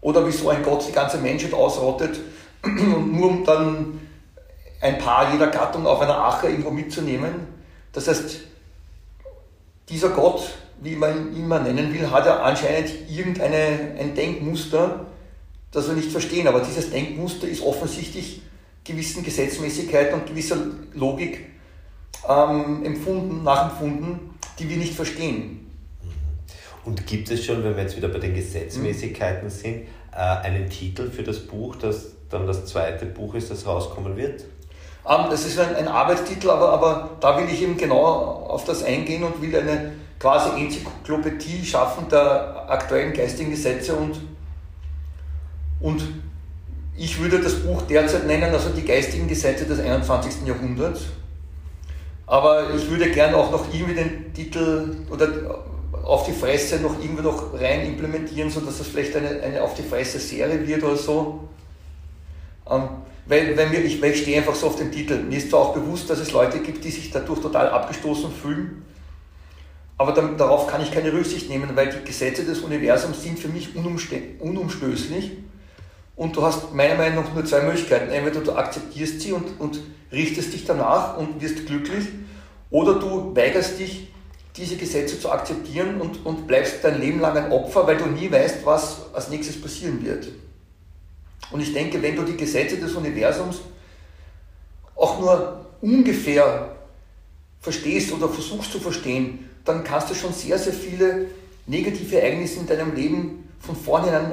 Oder 0.00 0.26
wieso 0.26 0.48
ein 0.50 0.62
Gott 0.62 0.86
die 0.88 0.92
ganze 0.92 1.18
Menschheit 1.18 1.54
ausrottet 1.54 2.20
und 2.62 3.12
nur 3.16 3.30
um 3.30 3.44
dann 3.44 4.00
ein 4.80 4.98
paar 4.98 5.32
jeder 5.32 5.46
Gattung 5.46 5.86
auf 5.86 6.00
einer 6.00 6.18
Ache 6.18 6.48
irgendwo 6.48 6.70
mitzunehmen. 6.70 7.46
Das 7.92 8.08
heißt, 8.08 8.40
dieser 9.88 10.08
Gott, 10.10 10.50
wie 10.82 10.96
man 10.96 11.32
ihn 11.32 11.44
immer 11.44 11.60
nennen 11.60 11.92
will, 11.92 12.10
hat 12.10 12.26
ja 12.26 12.42
anscheinend 12.42 12.90
irgendein 13.08 14.14
Denkmuster, 14.14 15.06
das 15.70 15.88
wir 15.88 15.94
nicht 15.94 16.10
verstehen. 16.10 16.48
Aber 16.48 16.60
dieses 16.60 16.90
Denkmuster 16.90 17.48
ist 17.48 17.62
offensichtlich 17.62 18.42
gewissen 18.84 19.22
Gesetzmäßigkeiten 19.22 20.14
und 20.14 20.26
gewisser 20.26 20.56
Logik 20.94 21.46
ähm, 22.28 22.84
empfunden, 22.84 23.42
nachempfunden, 23.42 24.30
die 24.58 24.68
wir 24.68 24.76
nicht 24.76 24.94
verstehen. 24.94 25.70
Und 26.84 27.06
gibt 27.06 27.30
es 27.30 27.44
schon, 27.44 27.62
wenn 27.62 27.76
wir 27.76 27.82
jetzt 27.82 27.96
wieder 27.96 28.08
bei 28.08 28.18
den 28.18 28.34
Gesetzmäßigkeiten 28.34 29.48
sind, 29.50 29.86
äh, 30.12 30.16
einen 30.16 30.68
Titel 30.68 31.10
für 31.10 31.22
das 31.22 31.38
Buch, 31.40 31.76
das 31.76 32.12
dann 32.28 32.46
das 32.46 32.66
zweite 32.66 33.06
Buch 33.06 33.34
ist, 33.34 33.50
das 33.50 33.66
rauskommen 33.66 34.16
wird? 34.16 34.42
Ähm, 35.08 35.26
das 35.30 35.46
ist 35.46 35.60
ein, 35.60 35.76
ein 35.76 35.86
Arbeitstitel, 35.86 36.50
aber, 36.50 36.70
aber 36.70 37.10
da 37.20 37.38
will 37.38 37.46
ich 37.52 37.62
eben 37.62 37.76
genau 37.76 38.04
auf 38.04 38.64
das 38.64 38.82
eingehen 38.82 39.22
und 39.22 39.40
will 39.40 39.54
eine 39.56 39.92
quasi 40.22 40.50
Enzyklopädie 40.50 41.66
schaffen 41.66 42.08
der 42.08 42.70
aktuellen 42.70 43.12
geistigen 43.12 43.50
Gesetze 43.50 43.92
und, 43.92 44.20
und 45.80 46.00
ich 46.96 47.20
würde 47.20 47.40
das 47.40 47.54
Buch 47.56 47.82
derzeit 47.82 48.28
nennen, 48.28 48.54
also 48.54 48.68
die 48.68 48.84
geistigen 48.84 49.26
Gesetze 49.26 49.64
des 49.64 49.80
21. 49.80 50.46
Jahrhunderts. 50.46 51.06
Aber 52.24 52.72
ich 52.72 52.88
würde 52.88 53.10
gerne 53.10 53.36
auch 53.36 53.50
noch 53.50 53.66
irgendwie 53.74 53.94
den 53.94 54.32
Titel 54.32 54.96
oder 55.10 55.26
auf 56.04 56.24
die 56.24 56.32
Fresse 56.32 56.76
noch 56.76 57.02
irgendwie 57.02 57.24
noch 57.24 57.52
rein 57.54 57.84
implementieren, 57.84 58.48
sodass 58.48 58.78
das 58.78 58.86
vielleicht 58.86 59.16
eine, 59.16 59.40
eine 59.40 59.60
auf 59.60 59.74
die 59.74 59.82
Fresse 59.82 60.20
Serie 60.20 60.64
wird 60.64 60.84
oder 60.84 60.96
so. 60.96 61.48
Ähm, 62.70 62.82
weil, 63.26 63.56
weil, 63.56 63.70
mir, 63.70 63.80
ich, 63.80 64.00
weil 64.00 64.12
ich 64.12 64.22
stehe 64.22 64.38
einfach 64.38 64.54
so 64.54 64.68
auf 64.68 64.76
den 64.76 64.92
Titel. 64.92 65.18
Mir 65.18 65.38
ist 65.38 65.50
zwar 65.50 65.60
auch 65.60 65.74
bewusst, 65.74 66.08
dass 66.08 66.20
es 66.20 66.30
Leute 66.30 66.60
gibt, 66.60 66.84
die 66.84 66.90
sich 66.90 67.10
dadurch 67.10 67.40
total 67.40 67.70
abgestoßen 67.70 68.30
fühlen, 68.30 68.84
aber 69.98 70.12
dann, 70.12 70.36
darauf 70.36 70.66
kann 70.66 70.82
ich 70.82 70.90
keine 70.90 71.12
Rücksicht 71.12 71.48
nehmen, 71.48 71.70
weil 71.74 71.90
die 71.90 72.04
Gesetze 72.04 72.44
des 72.44 72.60
Universums 72.60 73.22
sind 73.22 73.38
für 73.38 73.48
mich 73.48 73.76
unumstößlich 73.76 75.32
und 76.16 76.36
du 76.36 76.42
hast 76.42 76.74
meiner 76.74 76.96
Meinung 76.96 77.24
nach 77.24 77.34
nur 77.34 77.44
zwei 77.44 77.62
Möglichkeiten. 77.62 78.10
Entweder 78.10 78.40
du 78.40 78.52
akzeptierst 78.52 79.20
sie 79.20 79.32
und, 79.32 79.60
und 79.60 79.80
richtest 80.10 80.52
dich 80.52 80.64
danach 80.64 81.16
und 81.16 81.40
wirst 81.40 81.66
glücklich, 81.66 82.06
oder 82.70 82.94
du 82.94 83.36
weigerst 83.36 83.78
dich, 83.78 84.08
diese 84.56 84.76
Gesetze 84.76 85.18
zu 85.18 85.30
akzeptieren 85.30 86.00
und, 86.00 86.24
und 86.26 86.46
bleibst 86.46 86.82
dein 86.82 87.00
Leben 87.00 87.20
lang 87.20 87.36
ein 87.36 87.52
Opfer, 87.52 87.86
weil 87.86 87.96
du 87.96 88.06
nie 88.06 88.30
weißt, 88.30 88.64
was 88.64 89.12
als 89.14 89.28
nächstes 89.28 89.60
passieren 89.60 90.04
wird. 90.04 90.28
Und 91.50 91.60
ich 91.60 91.72
denke, 91.72 92.00
wenn 92.02 92.16
du 92.16 92.22
die 92.22 92.36
Gesetze 92.36 92.78
des 92.78 92.94
Universums 92.94 93.60
auch 94.94 95.20
nur 95.20 95.66
ungefähr 95.80 96.76
verstehst 97.60 98.12
oder 98.12 98.28
versuchst 98.28 98.72
zu 98.72 98.80
verstehen, 98.80 99.50
dann 99.64 99.84
kannst 99.84 100.10
du 100.10 100.14
schon 100.14 100.32
sehr, 100.32 100.58
sehr 100.58 100.72
viele 100.72 101.26
negative 101.66 102.20
Ereignisse 102.20 102.60
in 102.60 102.66
deinem 102.66 102.94
Leben 102.94 103.48
von 103.60 103.76
vornherein 103.76 104.32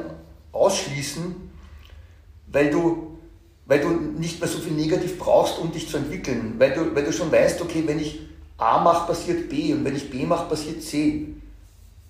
ausschließen, 0.52 1.36
weil 2.48 2.72
du, 2.72 3.18
weil 3.66 3.80
du 3.80 3.90
nicht 3.90 4.40
mehr 4.40 4.50
so 4.50 4.60
viel 4.60 4.74
negativ 4.74 5.20
brauchst, 5.20 5.60
um 5.60 5.72
dich 5.72 5.88
zu 5.88 5.98
entwickeln. 5.98 6.56
Weil 6.58 6.74
du, 6.74 6.96
weil 6.96 7.04
du 7.04 7.14
schon 7.14 7.32
weißt, 7.32 7.62
okay, 7.62 7.84
wenn 7.86 8.00
ich 8.00 8.22
A 8.58 8.84
mache, 8.84 9.08
passiert 9.08 9.50
B 9.50 9.74
und 9.74 9.86
wenn 9.86 9.96
ich 9.96 10.10
B 10.10 10.26
mache, 10.26 10.50
passiert 10.50 10.82
C. 10.84 11.28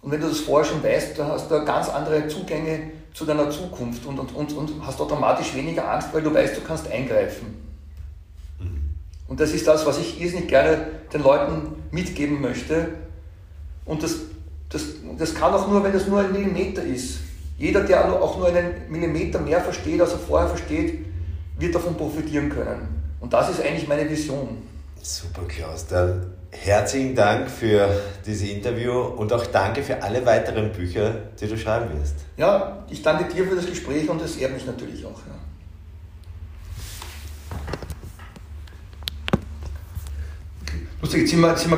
Und 0.02 0.12
wenn 0.12 0.22
du 0.22 0.30
das 0.30 0.40
vorher 0.40 0.70
schon 0.70 0.82
weißt, 0.82 1.20
dann 1.20 1.28
hast 1.28 1.52
du 1.52 1.66
ganz 1.66 1.90
andere 1.90 2.28
Zugänge 2.28 2.92
zu 3.14 3.26
deiner 3.26 3.50
Zukunft 3.50 4.06
und, 4.06 4.18
und, 4.18 4.34
und, 4.34 4.54
und 4.54 4.86
hast 4.86 5.02
automatisch 5.02 5.54
weniger 5.54 5.92
Angst, 5.92 6.10
weil 6.14 6.22
du 6.22 6.34
weißt, 6.34 6.56
du 6.56 6.62
kannst 6.62 6.90
eingreifen. 6.90 7.48
Mhm. 8.60 8.96
Und 9.28 9.40
das 9.40 9.52
ist 9.52 9.68
das, 9.68 9.86
was 9.86 10.00
ich 10.00 10.22
irrsinnig 10.22 10.48
gerne 10.48 10.88
den 11.14 11.22
Leuten 11.22 11.74
mitgeben 11.92 12.40
möchte. 12.40 12.94
Und 13.90 14.04
das, 14.04 14.18
das, 14.70 14.84
das 15.18 15.34
kann 15.34 15.52
auch 15.52 15.68
nur, 15.68 15.84
wenn 15.84 15.96
es 15.96 16.06
nur 16.06 16.20
ein 16.20 16.32
Millimeter 16.32 16.84
ist. 16.84 17.22
Jeder, 17.58 17.82
der 17.82 18.06
auch 18.22 18.38
nur 18.38 18.48
einen 18.48 18.88
Millimeter 18.88 19.40
mehr 19.40 19.60
versteht, 19.62 20.00
als 20.00 20.12
er 20.12 20.20
vorher 20.20 20.48
versteht, 20.48 21.06
wird 21.58 21.74
davon 21.74 21.98
profitieren 21.98 22.50
können. 22.50 22.88
Und 23.20 23.34
das 23.34 23.50
ist 23.50 23.62
eigentlich 23.62 23.88
meine 23.88 24.08
Vision. 24.08 24.60
Super, 25.02 25.42
Klaus. 25.48 25.88
Dann 25.88 26.28
herzlichen 26.52 27.16
Dank 27.16 27.50
für 27.50 27.90
dieses 28.24 28.48
Interview 28.48 28.94
und 28.94 29.34
auch 29.34 29.48
danke 29.48 29.82
für 29.82 30.04
alle 30.04 30.24
weiteren 30.24 30.72
Bücher, 30.72 31.24
die 31.42 31.48
du 31.48 31.58
schreiben 31.58 32.00
wirst. 32.00 32.18
Ja, 32.38 32.86
ich 32.92 33.02
danke 33.02 33.34
dir 33.34 33.48
für 33.48 33.56
das 33.56 33.66
Gespräch 33.66 34.08
und 34.08 34.22
es 34.22 34.38
ehrt 34.38 34.54
mich 34.54 34.68
natürlich 34.68 35.04
auch. 35.04 35.20
Ja. 35.28 35.40
Lustig, 41.02 41.22
jetzt 41.22 41.30
sind 41.32 41.40
wir, 41.40 41.50
jetzt 41.50 41.62
sind 41.62 41.72
wir 41.72 41.78